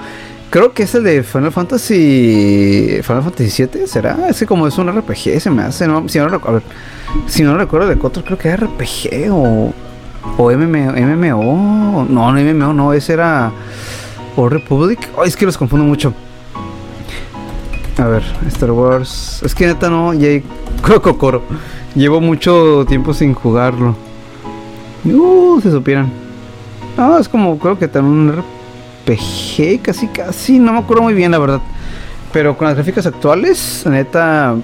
[0.52, 3.00] Creo que es el de Final Fantasy.
[3.02, 4.30] Final Fantasy VII, ¿será?
[4.30, 5.88] Es que como es un RPG, se me hace.
[6.10, 6.62] si, no recuerdo,
[7.26, 9.74] si no recuerdo de Cotor, creo que era RPG o.
[10.38, 10.92] O MMO.
[10.92, 12.06] MMO.
[12.08, 13.52] No, no MMO, no, ese era.
[14.36, 15.10] O Republic.
[15.26, 16.14] es que los confundo mucho.
[17.98, 19.42] A ver, Star Wars.
[19.44, 20.40] Es que neta no, ya
[21.18, 21.42] Coro.
[21.96, 23.96] Llevo mucho tiempo sin jugarlo.
[25.06, 26.12] Uh, se supieran.
[26.98, 28.44] No, es como, creo que también un
[29.06, 30.60] RPG, casi, casi.
[30.60, 31.62] No me acuerdo muy bien, la verdad.
[32.32, 34.56] Pero con las gráficas actuales, neta.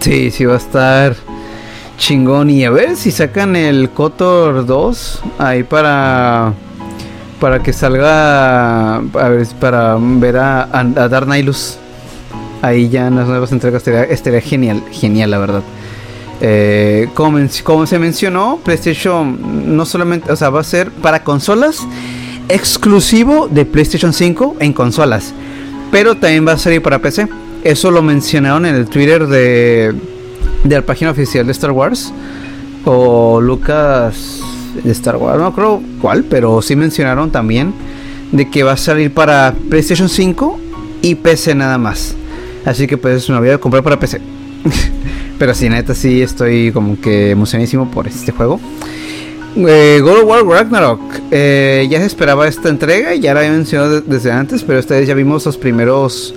[0.00, 1.16] Sí, sí va a estar
[1.98, 2.50] chingón.
[2.50, 6.52] Y a ver si sacan el Kotor 2 ahí para.
[7.40, 8.96] Para que salga.
[8.96, 11.08] A ver, para ver a, a, a
[12.62, 15.62] ahí ya en las nuevas entregas estaría, genial, genial la verdad.
[16.40, 21.86] Eh, como, se mencionó, PlayStation no solamente, o sea, va a ser para consolas
[22.48, 25.32] exclusivo de PlayStation 5 en consolas,
[25.90, 27.28] pero también va a salir para PC.
[27.64, 29.94] Eso lo mencionaron en el Twitter de,
[30.62, 32.12] de la página oficial de Star Wars
[32.84, 34.40] o Lucas
[34.84, 37.72] de Star Wars, no creo cuál, pero sí mencionaron también
[38.30, 40.58] de que va a salir para PlayStation 5
[41.02, 42.14] y PC nada más.
[42.64, 44.20] Así que pues me voy a comprar para PC.
[45.38, 48.60] Pero sí, neta, sí estoy como que emocionadísimo por este juego.
[49.56, 51.00] Eh, God of War Ragnarok.
[51.30, 55.08] Eh, ya se esperaba esta entrega, ya la había mencionado desde antes, pero esta vez
[55.08, 56.34] ya vimos los primeros.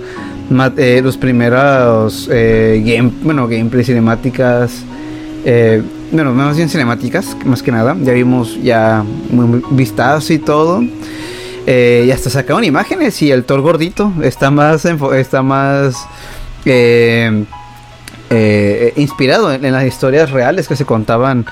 [0.76, 4.82] Eh, los primeros game, bueno, gameplay cinemáticas.
[6.10, 7.96] bueno, más bien cinemáticas, más que nada.
[8.00, 9.62] Ya vimos ya muy,
[10.28, 10.82] y todo.
[11.66, 15.94] ya hasta sacaron imágenes y el Thor gordito está más está más
[18.96, 21.46] inspirado en, las historias reales que se contaban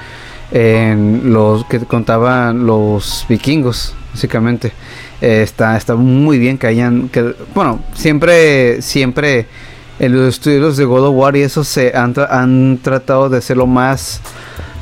[0.50, 4.72] en los que contaban los vikingos, básicamente.
[5.20, 7.10] Eh, está, está muy bien que hayan,
[7.54, 9.46] bueno, siempre, siempre
[9.98, 13.56] en los estudios de God of War y eso se han, han tratado de ser
[13.56, 14.20] lo más,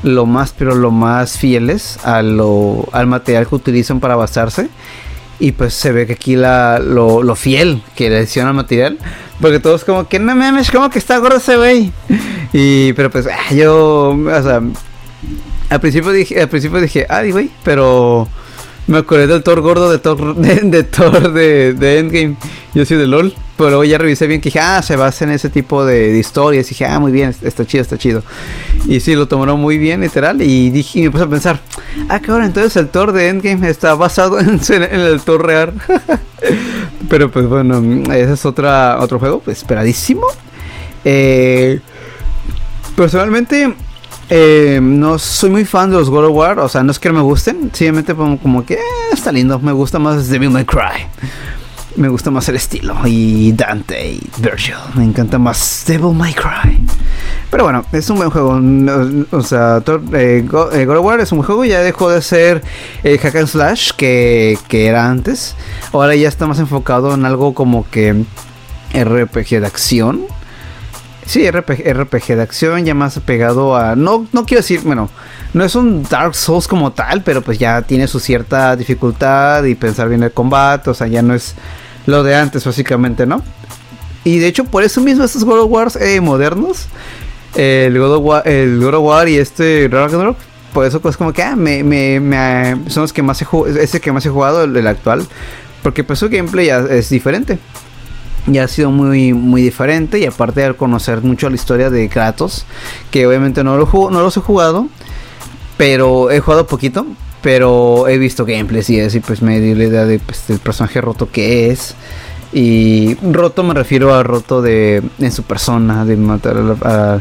[0.03, 4.69] lo más, pero lo más fieles al material que utilizan para basarse.
[5.39, 8.99] Y pues se ve que aquí la, lo, lo fiel que le hicieron al material.
[9.41, 11.93] Porque todos como que no mames, como que está gordo ese güey.
[12.53, 14.63] Y pero pues ah, yo, o sea,
[15.69, 18.29] al principio dije, al principio dije, ay, güey, pero
[18.87, 22.37] me acordé del Thor gordo de Thor de, Thor de, Endgame.
[22.75, 23.35] Yo soy de LOL.
[23.57, 26.67] Pero luego ya revisé bien que dije, ah, se basa en ese tipo de, historias.
[26.67, 28.23] Y dije, ah, muy bien, está chido, está chido.
[28.87, 30.43] Y sí, lo tomaron muy bien, literal.
[30.43, 31.61] Y dije, y me puse a pensar,
[32.09, 35.73] ah, ahora entonces el Thor de Endgame está basado en, el Thor real.
[37.09, 37.83] pero pues bueno,
[38.13, 40.27] ese es otra, otro juego, pues, esperadísimo.
[41.05, 41.81] Eh,
[42.95, 43.75] personalmente,
[44.29, 47.09] eh, no soy muy fan de los God of War, o sea, no es que
[47.09, 48.81] no me gusten, simplemente como, que eh,
[49.13, 51.07] está lindo, me gusta más Devil May Cry.
[51.97, 56.87] Me gusta más el estilo y Dante y Virgil, me encanta más Devil May Cry.
[57.51, 58.61] Pero bueno, es un buen juego.
[59.31, 59.83] O sea,
[60.13, 62.63] eh, God, of War es un buen juego, ya dejó de ser
[63.03, 65.57] el hack and slash que, que era antes.
[65.93, 68.25] Ahora ya está más enfocado en algo como que
[68.93, 70.27] RPG de acción
[71.27, 73.97] Sí, RPG, RPG, de acción, ya más pegado a.
[73.97, 75.11] No, no quiero decir, bueno,
[75.55, 79.75] no es un Dark Souls como tal, pero pues ya tiene su cierta dificultad y
[79.75, 81.57] pensar bien el combate, o sea, ya no es
[82.07, 83.43] lo de antes, básicamente, ¿no?
[84.25, 86.87] Y de hecho, por eso mismo estos God of War eh, modernos,
[87.55, 90.37] el, God of War, el God War y este Ragnarok,
[90.73, 94.01] por eso pues como que ah, me, me, son los que más he jugado, ese
[94.01, 95.27] que más he jugado, el, actual,
[95.83, 97.59] porque pues su gameplay ya es diferente
[98.49, 102.65] ya ha sido muy muy diferente y aparte de conocer mucho la historia de Kratos
[103.11, 104.87] que obviamente no lo no los he jugado
[105.77, 107.07] pero he jugado poquito
[107.47, 111.01] pero he visto gameplays y así pues me dio la idea de pues, del personaje
[111.01, 111.95] roto que es
[112.53, 117.21] y roto me refiero a roto de en su persona de matar a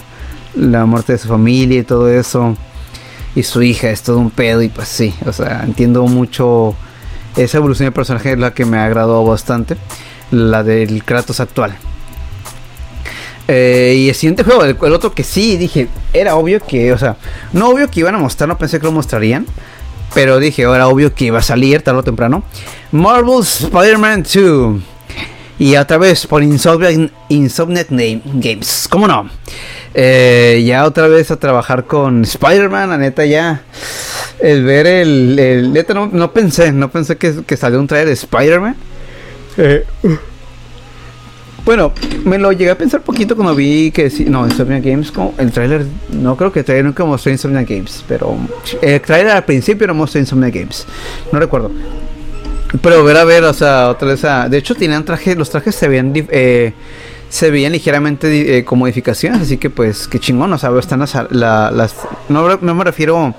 [0.56, 2.58] la, muerte de su familia y todo eso
[3.36, 6.74] y su hija es todo un pedo y pues sí o sea entiendo mucho
[7.38, 9.78] esa evolución del personaje es la que me ha agradado bastante
[10.32, 11.78] la del Kratos actual.
[13.48, 17.16] Eh, y el siguiente juego, el, otro que sí dije, era obvio que, o sea,
[17.54, 19.46] no obvio que iban a mostrar, no pensé que lo mostrarían,
[20.14, 22.44] pero dije, era obvio que iba a salir tarde o temprano.
[22.92, 24.82] Marvel's Spider-Man 2.
[25.58, 29.30] Y otra vez por Insomniac, Games, ¿cómo no?
[29.94, 33.62] Eh, ya otra vez a trabajar con Spider-Man, la neta ya.
[34.40, 35.72] El ver el.
[35.72, 38.76] neta no, pensé, no pensé que, que salió un trailer de Spider-Man.
[39.58, 39.86] Eh,
[41.66, 41.92] bueno,
[42.24, 45.86] me lo llegué a pensar poquito cuando vi que sí, no, Insomnia Games, el trailer,
[46.12, 48.38] no creo que el trailer nunca mostró Insomnia Games, pero
[48.82, 50.86] el trailer al principio no mostró Insomnia Games,
[51.32, 51.72] no recuerdo.
[52.82, 55.88] Pero ver a ver, o sea, otra vez, de hecho tenían trajes, los trajes se
[55.88, 56.74] veían, eh,
[57.30, 61.16] se veían ligeramente eh, con modificaciones, así que pues, qué chingón, o sea, están las,
[61.32, 61.96] las
[62.30, 63.34] no, no me refiero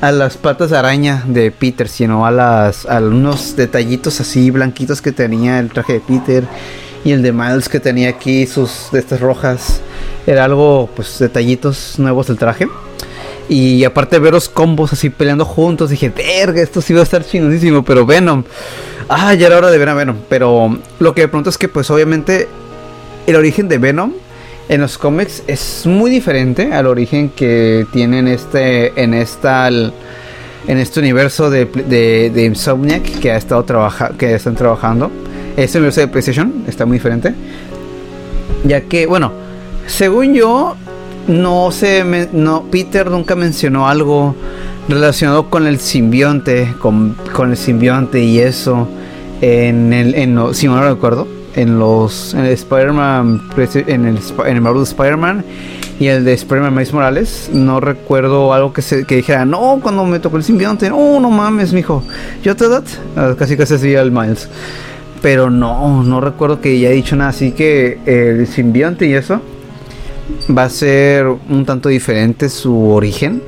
[0.00, 5.02] a las patas de araña de Peter, sino a las a unos detallitos así blanquitos
[5.02, 6.44] que tenía el traje de Peter
[7.04, 9.80] y el de Miles que tenía aquí sus de estas rojas.
[10.26, 12.68] Era algo pues detallitos nuevos del traje.
[13.48, 17.02] Y aparte de ver los combos así peleando juntos, dije, verga, esto sí va a
[17.02, 18.44] estar chingonísimo, pero Venom.
[19.08, 20.16] Ah, ya era hora de ver a Venom.
[20.28, 22.48] Pero lo que me pregunto es que pues obviamente
[23.26, 24.12] el origen de Venom
[24.68, 29.92] en los cómics es muy diferente al origen que tienen este en esta en
[30.78, 35.10] este universo de, de, Insomniac que ha estado trabaja, que están trabajando.
[35.56, 37.34] Este universo de PlayStation está muy diferente.
[38.64, 39.32] Ya que, bueno,
[39.86, 40.76] según yo,
[41.28, 44.34] no sé, no, Peter nunca mencionó algo
[44.88, 48.88] relacionado con el simbionte, con, con el simbionte y eso
[49.40, 54.56] en el, en, si no lo recuerdo en los en el Spider-Man en el, en
[54.56, 55.44] el Marvel Spider-Man
[55.98, 57.50] y el de Spider-Man Miles Morales.
[57.52, 61.30] No recuerdo algo que se que dijera no cuando me tocó el simbionte no no
[61.30, 62.02] mames mijo
[62.42, 62.84] yo te dat
[63.16, 64.48] ah, casi casi así el Miles
[65.22, 69.40] pero no no recuerdo que haya dicho nada así que el simbionte y eso
[70.56, 73.42] va a ser un tanto diferente su origen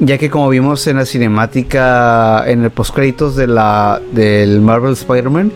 [0.00, 5.52] ya que como vimos en la cinemática, en el postcréditos de la del Marvel Spider-Man,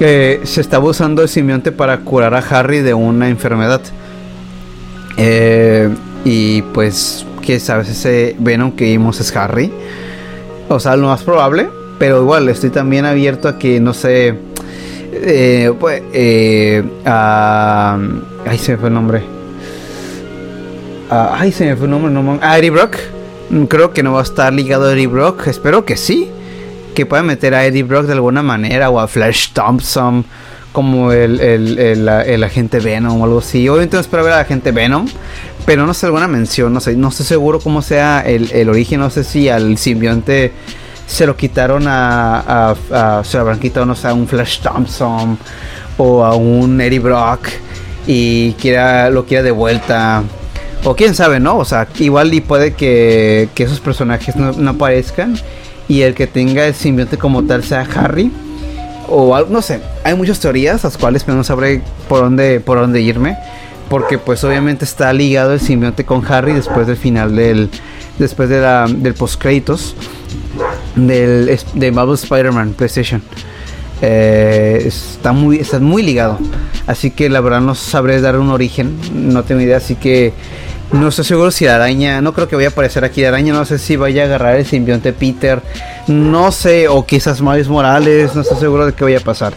[0.00, 3.80] eh, se estaba usando el simbionte para curar a Harry de una enfermedad.
[5.16, 5.88] Eh,
[6.24, 9.72] y pues, que sabes, ese Venom que vimos es Harry.
[10.68, 11.68] O sea, lo más probable.
[12.02, 14.34] Pero igual, estoy también abierto a que, no sé.
[15.12, 17.96] Eh, pues, eh, a,
[18.44, 19.22] ay, se me fue el nombre.
[21.08, 22.10] Ay, se me fue el nombre.
[22.10, 22.96] No, a Eddie Brock.
[23.68, 25.46] Creo que no va a estar ligado a Eddie Brock.
[25.46, 26.28] Espero que sí.
[26.96, 28.90] Que pueda meter a Eddie Brock de alguna manera.
[28.90, 30.24] O a Flash Thompson.
[30.72, 33.68] Como el, el, el, el agente Venom o algo así.
[33.68, 35.06] Obviamente no espero ver a la agente Venom.
[35.64, 36.74] Pero no sé alguna mención.
[36.74, 36.96] No sé.
[36.96, 38.98] No estoy seguro cómo sea el origen.
[38.98, 40.50] No sé si al simbionte
[41.06, 44.60] se lo quitaron a, a, a se lo habrán quitado, no sé, a un Flash
[44.60, 45.38] Thompson
[45.98, 47.48] o a un Eddie Brock
[48.06, 50.22] y quiera, lo quiera de vuelta.
[50.84, 51.58] O quién sabe, ¿no?
[51.58, 55.36] O sea, igual y puede que, que esos personajes no, no, aparezcan
[55.86, 58.32] y el que tenga el simbionte como tal sea Harry.
[59.08, 63.36] O no sé, hay muchas teorías, las cuales no sabré por dónde, por dónde irme.
[63.88, 67.68] Porque pues obviamente está ligado el simbionte con Harry después del final del.
[68.18, 69.94] Después de la, del post créditos
[70.96, 73.22] del de Marvel Spider-Man PlayStation.
[74.00, 76.38] Eh, está muy está muy ligado.
[76.86, 80.32] Así que la verdad no sabré dar un origen, no tengo idea, así que
[80.92, 83.52] no estoy seguro si la araña, no creo que vaya a aparecer aquí la araña,
[83.52, 85.62] no sé si vaya a agarrar el simbionte Peter,
[86.08, 89.54] no sé, o quizás Miles Morales, no estoy seguro de qué vaya a pasar.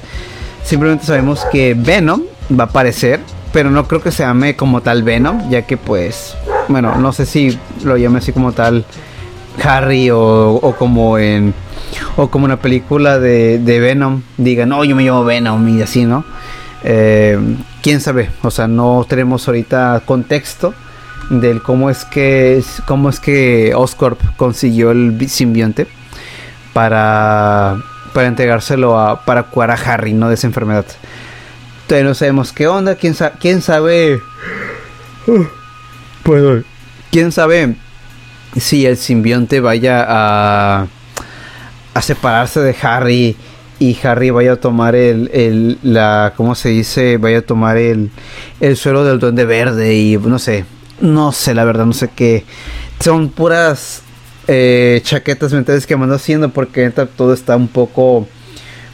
[0.63, 2.21] Simplemente sabemos que Venom
[2.57, 3.19] va a aparecer,
[3.51, 6.35] pero no creo que se llame como tal Venom, ya que pues,
[6.67, 8.85] bueno, no sé si lo llame así como tal
[9.63, 11.53] Harry o, o, como en
[12.17, 16.05] o como una película de, de, Venom digan no yo me llamo Venom y así
[16.05, 16.25] no
[16.83, 17.39] eh,
[17.81, 20.73] quién sabe o sea no tenemos ahorita contexto
[21.29, 25.87] del cómo es que cómo es que Oscorp consiguió el simbionte
[26.73, 27.77] para
[28.13, 30.85] para entregárselo a para curar a Harry no de esa enfermedad.
[31.81, 34.21] Entonces no sabemos qué onda quién, sa quién sabe.
[36.23, 36.63] Pues
[37.11, 37.75] quién sabe
[38.57, 40.87] si el simbionte vaya a,
[41.93, 43.35] a separarse de Harry
[43.79, 47.17] y Harry vaya a tomar el, el la ¿cómo se dice?
[47.17, 48.09] vaya a tomar el,
[48.59, 50.65] el suelo del duende verde y no sé,
[51.01, 52.45] no sé la verdad, no sé qué
[52.99, 54.01] son puras
[54.47, 58.27] eh, chaquetas mentales que me haciendo porque todo está un poco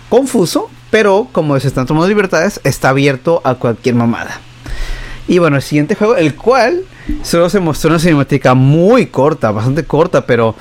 [0.09, 4.39] confuso, pero como se están tomando libertades, está abierto a cualquier mamada.
[5.28, 6.82] Y bueno, el siguiente juego, el cual
[7.24, 10.55] solo se mostró una cinemática muy corta, bastante corta, pero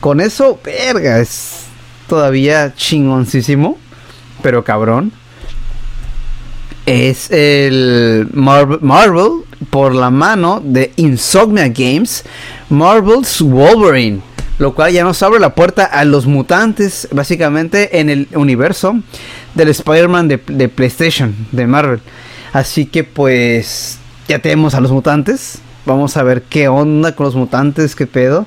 [0.00, 1.64] con eso, verga, es
[2.06, 3.78] todavía chingoncísimo,
[4.42, 5.12] pero cabrón.
[6.86, 12.24] Es el Marvel, Marvel por la mano de Insomnia Games,
[12.70, 14.22] Marvel's Wolverine
[14.58, 18.98] lo cual ya nos abre la puerta a los mutantes, básicamente en el universo
[19.54, 22.00] del Spider-Man de, de, PlayStation, de Marvel.
[22.56, 23.98] Así que pues
[24.28, 25.58] ya tenemos a los mutantes.
[25.84, 28.46] Vamos a ver qué onda con los mutantes, qué pedo.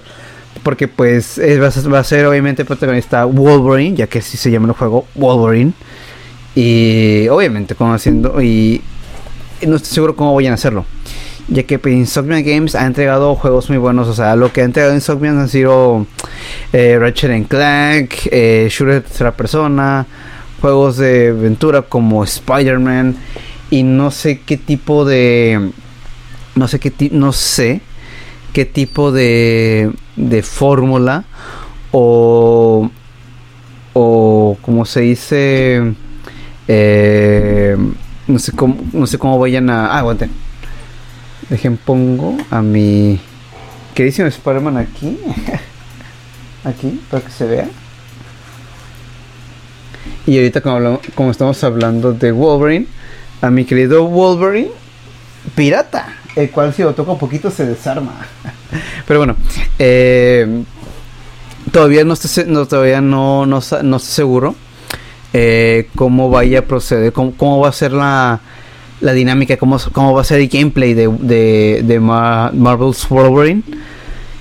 [0.63, 4.73] Porque pues es, va, a ser, obviamente protagonista Wolverine, ya que así se llama el
[4.73, 5.73] juego Wolverine.
[6.55, 8.81] Y obviamente conociendo y
[9.61, 10.85] no estoy seguro cómo vayan a hacerlo.
[11.47, 14.07] Ya que pues, Insomnia Games ha entregado juegos muy buenos.
[14.07, 16.07] O sea, lo que ha entregado Insomnia han sido
[16.73, 20.07] eh, Ratchet Clank, eh, Shooter de tercera persona,
[20.61, 23.15] juegos de aventura como Spider-Man
[23.69, 25.71] y no sé qué tipo de
[26.55, 27.81] no sé qué no sé
[28.53, 31.25] qué tipo de de fórmula
[31.91, 32.89] o
[33.93, 35.93] o como se dice
[36.67, 37.77] eh,
[38.27, 40.31] no sé cómo no sé cómo vayan a ah, aguanten
[41.49, 43.19] dejen pongo a mi
[43.99, 45.19] queridísimo Spider-Man aquí.
[46.63, 47.67] Aquí para que se vea.
[50.25, 52.85] Y ahorita como, como estamos hablando de Wolverine
[53.41, 54.71] a mi querido Wolverine
[55.55, 58.13] pirata, el cual si lo toca un poquito se desarma.
[59.07, 59.35] Pero bueno,
[59.77, 60.63] eh,
[61.71, 64.55] todavía no estoy, no, todavía no, no, no estoy seguro
[65.33, 68.41] eh, cómo vaya a proceder, cómo, cómo, va a ser la,
[69.01, 73.63] la dinámica, cómo, cómo va a ser el gameplay de, de, de Mar Marvel's Wolverine.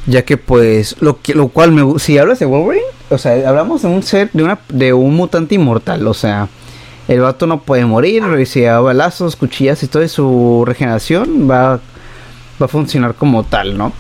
[0.07, 3.83] Ya que pues, lo, que, lo cual me si hablas de Wolverine, o sea, hablamos
[3.83, 6.49] de un ser, de una, de un mutante inmortal, o sea,
[7.09, 11.81] el vato no puede morir, da balazos, cuchillas y todo su regeneración va,
[12.61, 13.93] va a funcionar como tal, ¿no?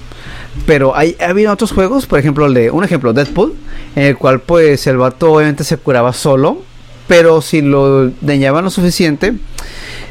[0.66, 3.54] Pero hay, ha habido otros juegos, por ejemplo, un ejemplo, Deadpool,
[3.96, 6.62] en el cual pues el vato obviamente se curaba solo,
[7.06, 9.34] pero si lo dañaban lo suficiente,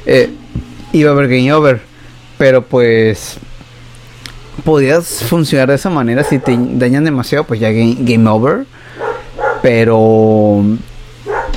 [0.05, 0.31] eh,
[0.93, 1.81] iba a haber game over.
[2.37, 3.37] Pero pues
[4.63, 6.23] podrías funcionar de esa manera.
[6.23, 8.65] Si te dañan demasiado, pues ya game, game over.
[9.61, 10.63] Pero,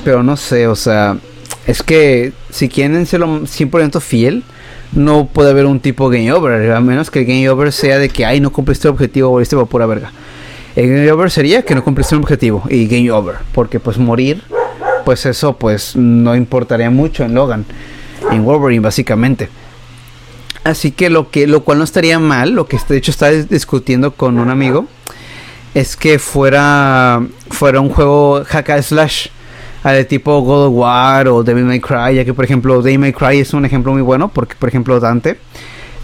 [0.05, 1.17] pero no sé, o sea,
[1.71, 4.43] es que si quieren serlo 100% fiel,
[4.93, 8.09] no puede haber un tipo game over, a menos que el game over sea de
[8.09, 10.11] que, ay, no cumpliste el objetivo, volviste por pura verga.
[10.75, 14.43] El game over sería que no cumpliste un objetivo y game over, porque pues morir,
[15.05, 17.65] pues eso pues no importaría mucho en Logan,
[18.33, 19.49] en Wolverine básicamente.
[20.65, 24.11] Así que lo que lo cual no estaría mal, lo que de hecho está discutiendo
[24.11, 24.87] con un amigo
[25.75, 29.29] es que fuera fuera un juego hack and slash
[29.85, 33.13] de tipo God of War o Devil May Cry, ya que por ejemplo Devil May
[33.13, 35.39] Cry es un ejemplo muy bueno porque por ejemplo Dante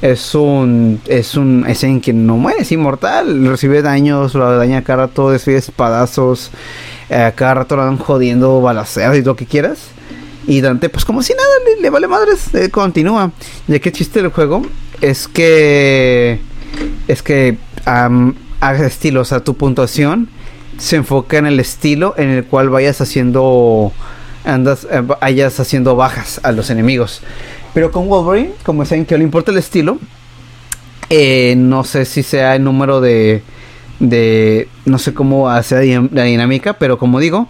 [0.02, 4.82] es un es un es en que no muere, es inmortal, recibe daños, lo daña
[4.82, 6.50] cada rato, recibe espadazos,
[7.08, 9.88] eh, cada rato lo van jodiendo, balaceas y lo que quieras.
[10.46, 11.48] Y Dante, pues como si nada,
[11.80, 13.32] le, vale madres, eh, continúa.
[13.66, 14.62] Ya que chiste del juego
[15.00, 16.38] es que
[17.08, 17.56] es que
[17.86, 18.32] um,
[18.80, 20.28] estilo, o tu puntuación
[20.78, 23.92] se enfoca en el estilo en el cual vayas haciendo
[24.44, 27.22] andas eh, vayas haciendo bajas a los enemigos.
[27.74, 29.98] Pero con Wolverine, como saben que le importa el estilo,
[31.10, 33.42] eh, no sé si sea el número de
[34.00, 37.48] de no sé cómo hace la dinámica, pero como digo,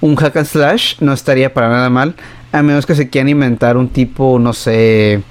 [0.00, 2.14] un hack and slash no estaría para nada mal,
[2.52, 5.22] a menos que se quieran inventar un tipo, no sé,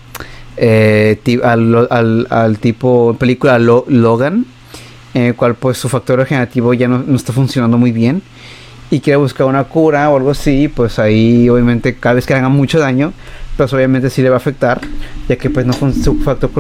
[0.58, 1.88] eh, al,
[2.30, 4.46] al, tipo película Logan,
[5.16, 8.22] en el cual pues su factor regenerativo ya no, está funcionando muy bien
[8.92, 12.50] y quiere buscar una cura o algo así, pues ahí obviamente cada vez que haga
[12.50, 13.14] mucho daño,
[13.56, 14.82] pues obviamente sí le va a afectar,
[15.28, 16.52] ya que pues no su factor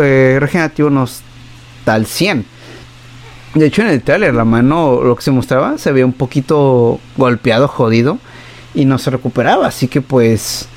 [0.00, 2.46] eh, regenerativo no está al 100.
[3.54, 7.00] De hecho en el trailer la mano lo que se mostraba se veía un poquito
[7.16, 8.18] golpeado, jodido
[8.74, 10.68] y no se recuperaba, así que pues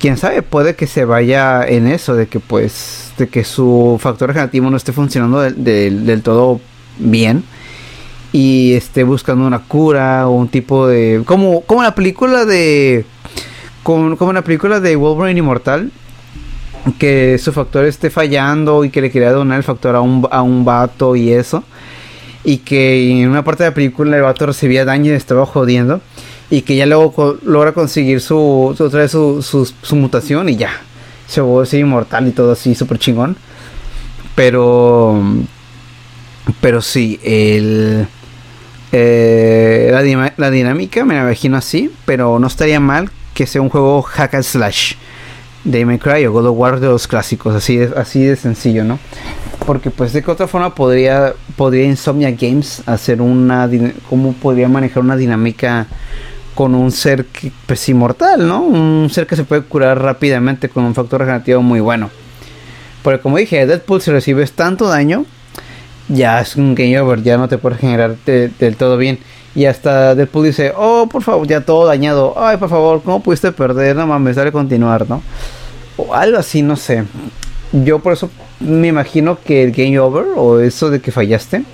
[0.00, 4.28] quién sabe, puede que se vaya en eso de que pues de que su factor
[4.28, 6.60] regenerativo no esté funcionando del, todo
[6.98, 7.44] bien
[8.32, 13.04] y esté buscando una cura o un tipo de como como la película de
[13.82, 15.90] como, como la película de Wolverine Inmortal
[16.98, 20.42] que su factor esté fallando y que le quería donar el factor a un, a
[20.42, 21.64] un vato y eso
[22.44, 26.00] y que en una parte de la película el vato recibía daño y estaba jodiendo
[26.50, 29.42] y que ya luego logra conseguir su, otra vez su,
[29.82, 30.70] su mutación y ya
[31.26, 33.36] se vuelve inmortal y todo así, súper chingón.
[34.34, 35.22] Pero,
[36.60, 38.06] pero sí, el,
[38.92, 39.90] eh,
[40.36, 44.34] la, dinámica me la imagino así, pero no estaría mal que sea un juego hack
[44.34, 44.94] and slash
[45.64, 48.98] de Cry o God of War de los clásicos, así de, así de sencillo, ¿no?
[49.66, 53.68] Porque pues de qué otra forma podría, podría Insomnia Games hacer una,
[54.08, 55.88] cómo podría manejar una dinámica
[56.56, 58.62] con un ser que, pues, inmortal, ¿no?
[58.62, 62.10] Un ser que se puede curar rápidamente con un factor regenerativo muy bueno.
[63.02, 65.26] Porque como dije, Deadpool si recibes tanto daño,
[66.08, 69.18] ya es un game over, ya no te puede generar del todo bien.
[69.54, 72.34] Y hasta Deadpool dice, oh, por favor, ya todo dañado.
[72.36, 73.94] Ay, por favor, ¿cómo pudiste perder?
[73.94, 75.22] No mames, dale continuar, ¿no?
[75.98, 77.04] O algo así, no sé.
[77.72, 78.30] Yo por eso
[78.60, 81.64] me imagino que el game over o eso de que fallaste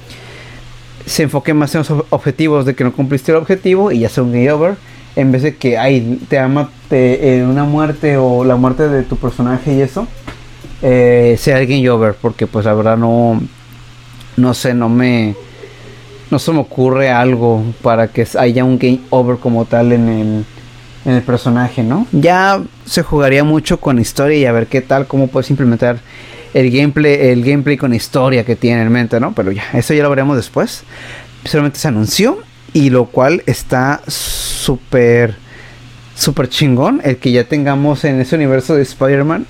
[1.07, 4.23] se enfoque más en los objetivos de que no cumpliste el objetivo y ya sea
[4.23, 4.77] un game over
[5.17, 9.17] en vez de que ay te ama te, una muerte o la muerte de tu
[9.17, 10.07] personaje y eso
[10.81, 13.41] eh, sea el game over porque pues la verdad no
[14.37, 15.35] no sé no me
[16.31, 20.45] no se me ocurre algo para que haya un game over como tal en el
[21.05, 25.07] en el personaje no ya se jugaría mucho con historia y a ver qué tal
[25.07, 26.01] cómo puedes implementar
[26.55, 29.33] el gameplay, el gameplay con historia que tiene en mente, ¿no?
[29.35, 30.85] Pero ya, eso ya lo veremos después.
[31.45, 32.39] Solamente se anunció
[32.73, 35.37] y lo cual está súper,
[36.15, 39.47] súper chingón el que ya tengamos en ese universo de Spider-Man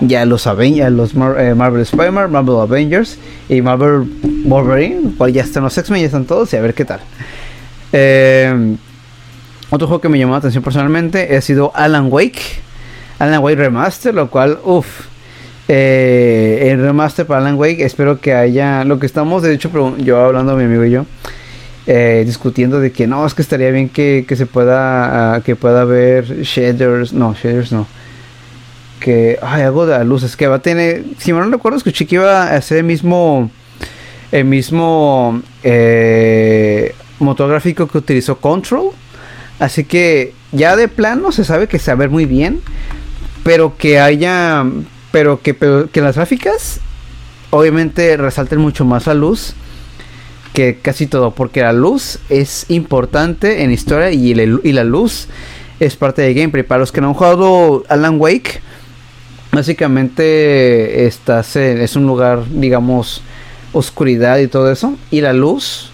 [0.00, 3.18] ya los Avengers, los eh, Marvel Spider-Man, Marvel Avengers
[3.48, 4.10] y Marvel
[4.44, 7.00] Wolverine, cual ya están los X-Men, ya están todos y a ver qué tal.
[7.92, 8.76] Eh,
[9.70, 12.40] otro juego que me llamó la atención personalmente ha sido Alan Wake.
[13.20, 15.06] Alan Wake Remaster, lo cual, uff,
[15.68, 17.84] eh, el remaster para Alan Wake.
[17.84, 18.82] Espero que haya.
[18.84, 21.06] Lo que estamos, de hecho, yo hablando, mi amigo y yo,
[21.86, 25.34] eh, discutiendo de que no, es que estaría bien que, se pueda.
[25.34, 27.12] Ah, que pueda haber shaders.
[27.12, 27.86] No, shaders no.
[28.98, 29.38] Que.
[29.42, 30.34] Ay, algo de luces.
[30.34, 31.04] Que va a tener.
[31.18, 33.50] Si me no recuerdo, escuché que iba a hacer el mismo.
[34.32, 35.42] El mismo.
[35.62, 38.92] Eh, motográfico que utilizó Control.
[39.58, 42.62] Así que ya de plano se sabe que ver muy bien.
[43.50, 44.64] Pero que haya
[45.10, 45.56] pero que,
[45.92, 46.78] que las gráficas
[47.50, 49.54] obviamente resalten mucho más la luz
[50.52, 54.34] que casi todo, porque la luz es importante en historia y,
[54.72, 55.26] la luz
[55.80, 56.62] es parte de gameplay.
[56.62, 58.60] Para los que no han jugado Alan Wake,
[59.50, 63.20] básicamente estás es un lugar, digamos,
[63.72, 64.96] oscuridad y todo eso.
[65.10, 65.90] Y la luz,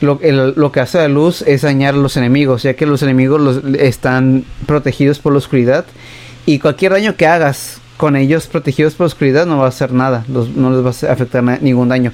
[0.00, 4.44] lo, que hace la luz es dañar a los enemigos, ya que los enemigos están
[4.66, 5.84] protegidos por la oscuridad.
[6.46, 10.24] Y cualquier daño que hagas con ellos protegidos por oscuridad no va a hacer nada,
[10.28, 12.12] no les va a afectar ningún daño.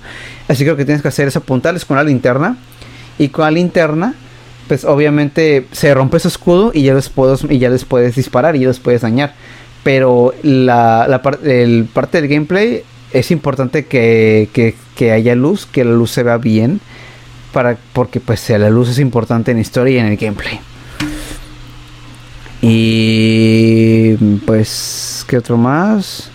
[0.48, 2.56] Así que lo que tienes que hacer es apuntarles con la linterna.
[3.18, 4.14] Y con la linterna,
[4.68, 8.56] pues obviamente se rompe su escudo y ya les puedes, y ya les puedes disparar
[8.56, 9.34] y ya les puedes dañar.
[9.82, 14.48] Pero la, el parte del gameplay es importante que,
[14.96, 16.80] que, haya luz, que la luz se vea bien.
[17.52, 20.58] Para, porque pues la luz es importante en la historia y en el gameplay.
[22.62, 24.14] Y
[24.46, 26.30] pues, ¿qué otro más?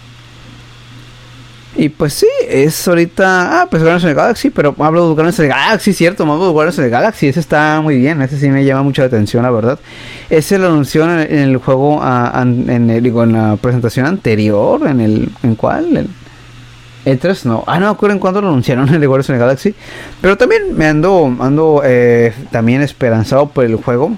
[1.78, 3.62] Y pues sí, es ahorita.
[3.62, 6.48] Ah, pues Guardians of the Galaxy, pero hablo de Guardians of the Galaxy, cierto, hablo
[6.48, 7.28] de Guardians of the Galaxy.
[7.28, 9.80] Ese está muy bien, ese sí me llama mucha atención, la verdad.
[10.30, 15.30] Ese lo anunció en, el juego, en, el, digo, en la presentación anterior, en el.
[15.44, 16.10] ¿En cuál?
[17.06, 17.64] El, 3, no.
[17.68, 19.76] Ah, no me en cuándo lo anunciaron en el Guardians of the Galaxy.
[20.20, 24.18] Pero también me ando, ando eh, también esperanzado por el juego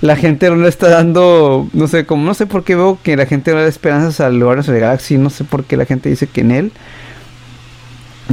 [0.00, 3.16] la gente no le está dando, no sé, como no sé por qué veo que
[3.16, 6.08] la gente no da esperanzas al Guardians the Galaxy, no sé por qué la gente
[6.08, 6.72] dice que en él.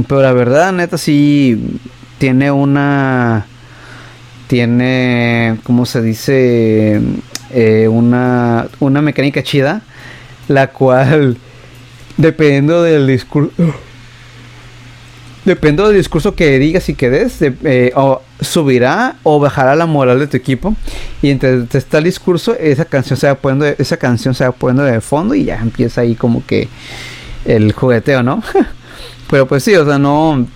[0.06, 1.78] Pero la verdad, neta, sí
[2.18, 3.46] tiene una.
[4.46, 7.00] Tiene, ¿cómo se dice?
[7.50, 9.82] Eh, una, una mecánica chida.
[10.48, 11.38] La cual,
[12.16, 13.52] dependiendo del discurso.
[15.46, 20.18] Dependiendo del discurso que digas y que des, eh, o subirá o bajará la moral
[20.18, 20.74] de tu equipo.
[21.22, 24.82] Y entre está el discurso, esa canción se va poniendo, esa canción se va poniendo
[24.82, 26.68] de fondo y ya empieza ahí como que
[27.44, 28.42] el jugueteo, ¿no?
[29.30, 30.46] Pero pues sí, o sea, no.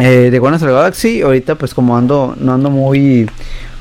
[0.00, 3.28] Eh, de Guardians of the Galaxy, ahorita pues como ando, no ando muy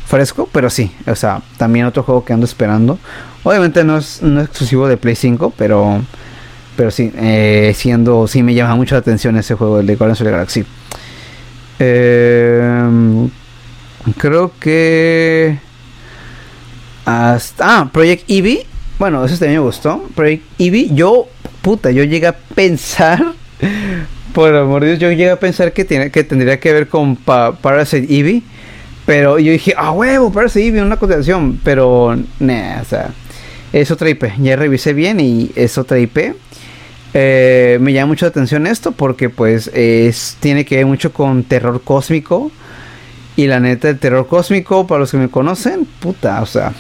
[0.08, 3.00] fresco, pero sí, o sea, también otro juego que ando esperando.
[3.44, 6.02] Obviamente no es, no es exclusivo de Play 5, pero
[6.76, 10.22] pero sí, eh, siendo, sí me llama mucho la atención ese juego, el de Guardians
[10.22, 10.66] of the Galaxy.
[11.80, 13.30] Eh,
[14.18, 15.58] creo que
[17.06, 18.66] hasta ah, Project Eevee,
[19.00, 20.04] bueno, eso también me gustó.
[20.16, 21.28] Project Eevee, yo
[21.62, 23.34] puta, yo llegué a pensar
[24.34, 27.16] por amor de Dios, yo llegué a pensar que, tiene, que tendría que ver con
[27.16, 28.44] Parasite Eevee.
[29.06, 31.60] Pero yo dije, ah, huevo, Parasite Eevee, una cotización.
[31.64, 33.10] Pero, nah, o sea,
[33.74, 34.26] es otra IP.
[34.40, 36.36] Ya revisé bien y es otra IP.
[37.14, 41.44] Eh, me llama mucho la atención esto porque, pues, es, tiene que ver mucho con
[41.44, 42.52] terror cósmico.
[43.36, 46.74] Y la neta, el terror cósmico, para los que me conocen, puta, o sea,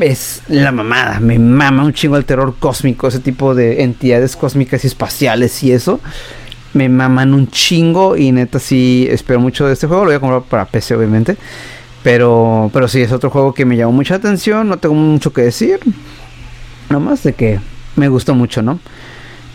[0.00, 1.20] es la mamada.
[1.20, 5.72] Me mama un chingo el terror cósmico, ese tipo de entidades cósmicas y espaciales y
[5.72, 6.00] eso
[6.74, 10.04] me maman un chingo y neta sí espero mucho de este juego.
[10.04, 11.36] Lo voy a comprar para PC obviamente.
[12.02, 14.68] Pero, pero sí, es otro juego que me llamó mucha atención.
[14.68, 15.80] No tengo mucho que decir.
[16.88, 17.60] Nomás de que
[17.96, 18.78] me gustó mucho, ¿no?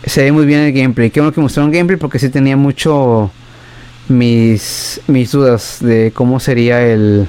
[0.06, 1.10] Se ve muy bien el gameplay.
[1.10, 3.30] Qué bueno que mostraron gameplay porque sí tenía mucho
[4.08, 7.28] mis, mis dudas de cómo sería el...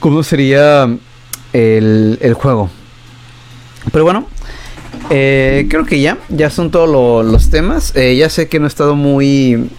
[0.00, 0.88] cómo sería
[1.52, 2.70] el, el juego.
[3.92, 4.26] Pero bueno,
[5.10, 7.94] eh, creo que ya, ya son todos los temas.
[7.96, 9.70] Eh, ya sé que no he estado muy,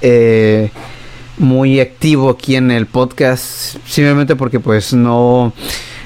[0.00, 0.70] eh,
[1.38, 5.52] muy activo aquí en el podcast, simplemente porque pues no,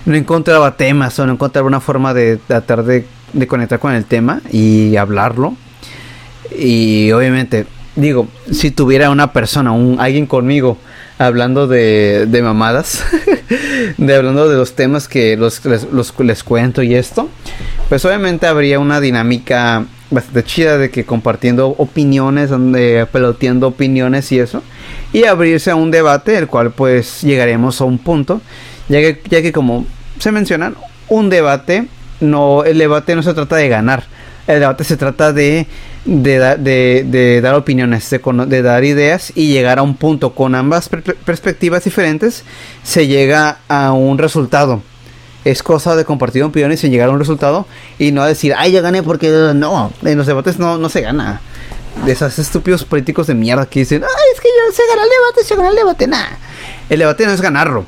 [0.07, 4.05] no encontraba temas o no encontraba una forma de tratar de, de conectar con el
[4.05, 5.57] tema y hablarlo.
[6.57, 10.79] Y obviamente, digo, si tuviera una persona, un, alguien conmigo,
[11.19, 13.05] hablando de, de mamadas,
[13.97, 17.29] de hablando de los temas que los, les, los, les cuento y esto,
[17.89, 24.39] pues obviamente habría una dinámica bastante chida de que compartiendo opiniones, donde peloteando opiniones y
[24.39, 24.63] eso,
[25.13, 28.41] y abrirse a un debate, el cual pues llegaremos a un punto,
[28.89, 29.87] ya que, ya que como
[30.19, 30.77] se mencionan,
[31.09, 31.89] un debate,
[32.21, 34.05] no, el debate no se trata de ganar,
[34.47, 35.67] el debate se trata de
[36.05, 42.45] de, dar opiniones, de, dar ideas y llegar a un punto con ambas perspectivas diferentes,
[42.83, 44.83] se llega a un resultado.
[45.45, 47.67] Es cosa de compartir opiniones y llegar a un resultado
[47.99, 51.41] y no decir, ay, ya gané porque no, en los debates no, no se gana.
[52.05, 55.11] De esos estúpidos políticos de mierda que dicen, ay, es que yo se gana el
[55.11, 56.39] debate, se gana el debate, nada.
[56.89, 57.85] El debate no es ganarlo.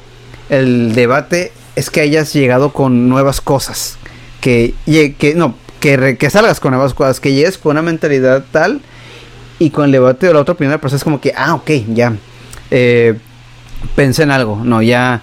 [0.49, 3.99] El debate es que hayas llegado con nuevas cosas.
[4.41, 4.75] Que,
[5.19, 8.81] que no, que, salgas con nuevas cosas, que llegues con una mentalidad tal
[9.59, 12.15] y con el debate de la otra opinión pues es como que, ah, ok, ya,
[12.71, 13.19] eh,
[13.95, 15.23] pensé en algo, no, ya,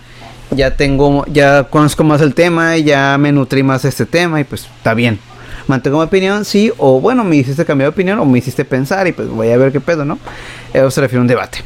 [0.51, 4.65] ya tengo, ya conozco más el tema, ya me nutrí más este tema y pues
[4.78, 5.19] está bien.
[5.67, 9.07] Mantengo mi opinión, sí, o bueno, me hiciste cambiar de opinión o me hiciste pensar
[9.07, 10.19] y pues voy a ver qué pedo, ¿no?
[10.74, 11.59] Eso se refiere a un debate.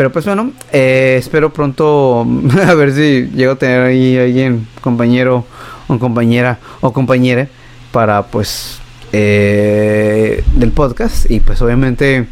[0.00, 2.26] Pero pues bueno, eh, espero pronto
[2.66, 5.44] a ver si llego a tener ahí alguien, compañero
[5.88, 7.48] o compañera o compañera
[7.92, 8.78] para pues
[9.12, 12.26] eh, del podcast y pues obviamente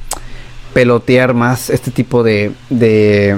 [0.73, 3.37] pelotear más este tipo de, de,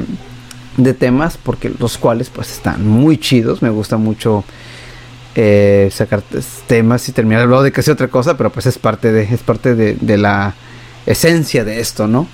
[0.94, 4.44] temas porque los cuales pues están muy chidos, me gusta mucho
[5.34, 6.22] eh, sacar
[6.68, 9.74] temas y terminar hablando de casi otra cosa, pero pues es parte de, es parte
[9.74, 10.54] de la
[11.04, 12.28] esencia de esto, ¿no?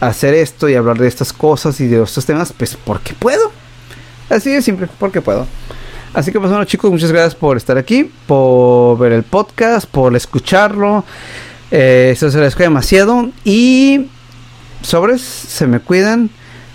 [0.00, 3.50] Hacer esto y hablar de estas cosas y de estos temas, pues porque puedo.
[4.28, 5.46] Así de simple, porque puedo.
[6.12, 10.14] Así que pues bueno chicos, muchas gracias por estar aquí, por ver el podcast, por
[10.16, 11.04] escucharlo.
[11.70, 13.30] Eh, eso se les agradezco demasiado.
[13.44, 14.06] Y
[14.82, 16.30] sobres, se me cuidan.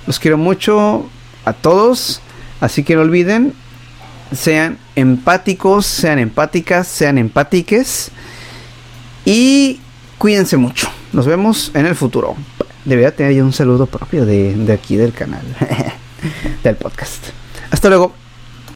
[0.07, 1.09] Los quiero mucho
[1.45, 2.21] a todos.
[2.59, 3.53] Así que no olviden,
[4.31, 8.11] sean empáticos, sean empáticas, sean empátiques.
[9.25, 9.79] Y
[10.17, 10.87] cuídense mucho.
[11.13, 12.35] Nos vemos en el futuro.
[12.85, 15.43] Debería tener un saludo propio de, de aquí del canal,
[16.63, 17.25] del podcast.
[17.69, 18.20] Hasta luego.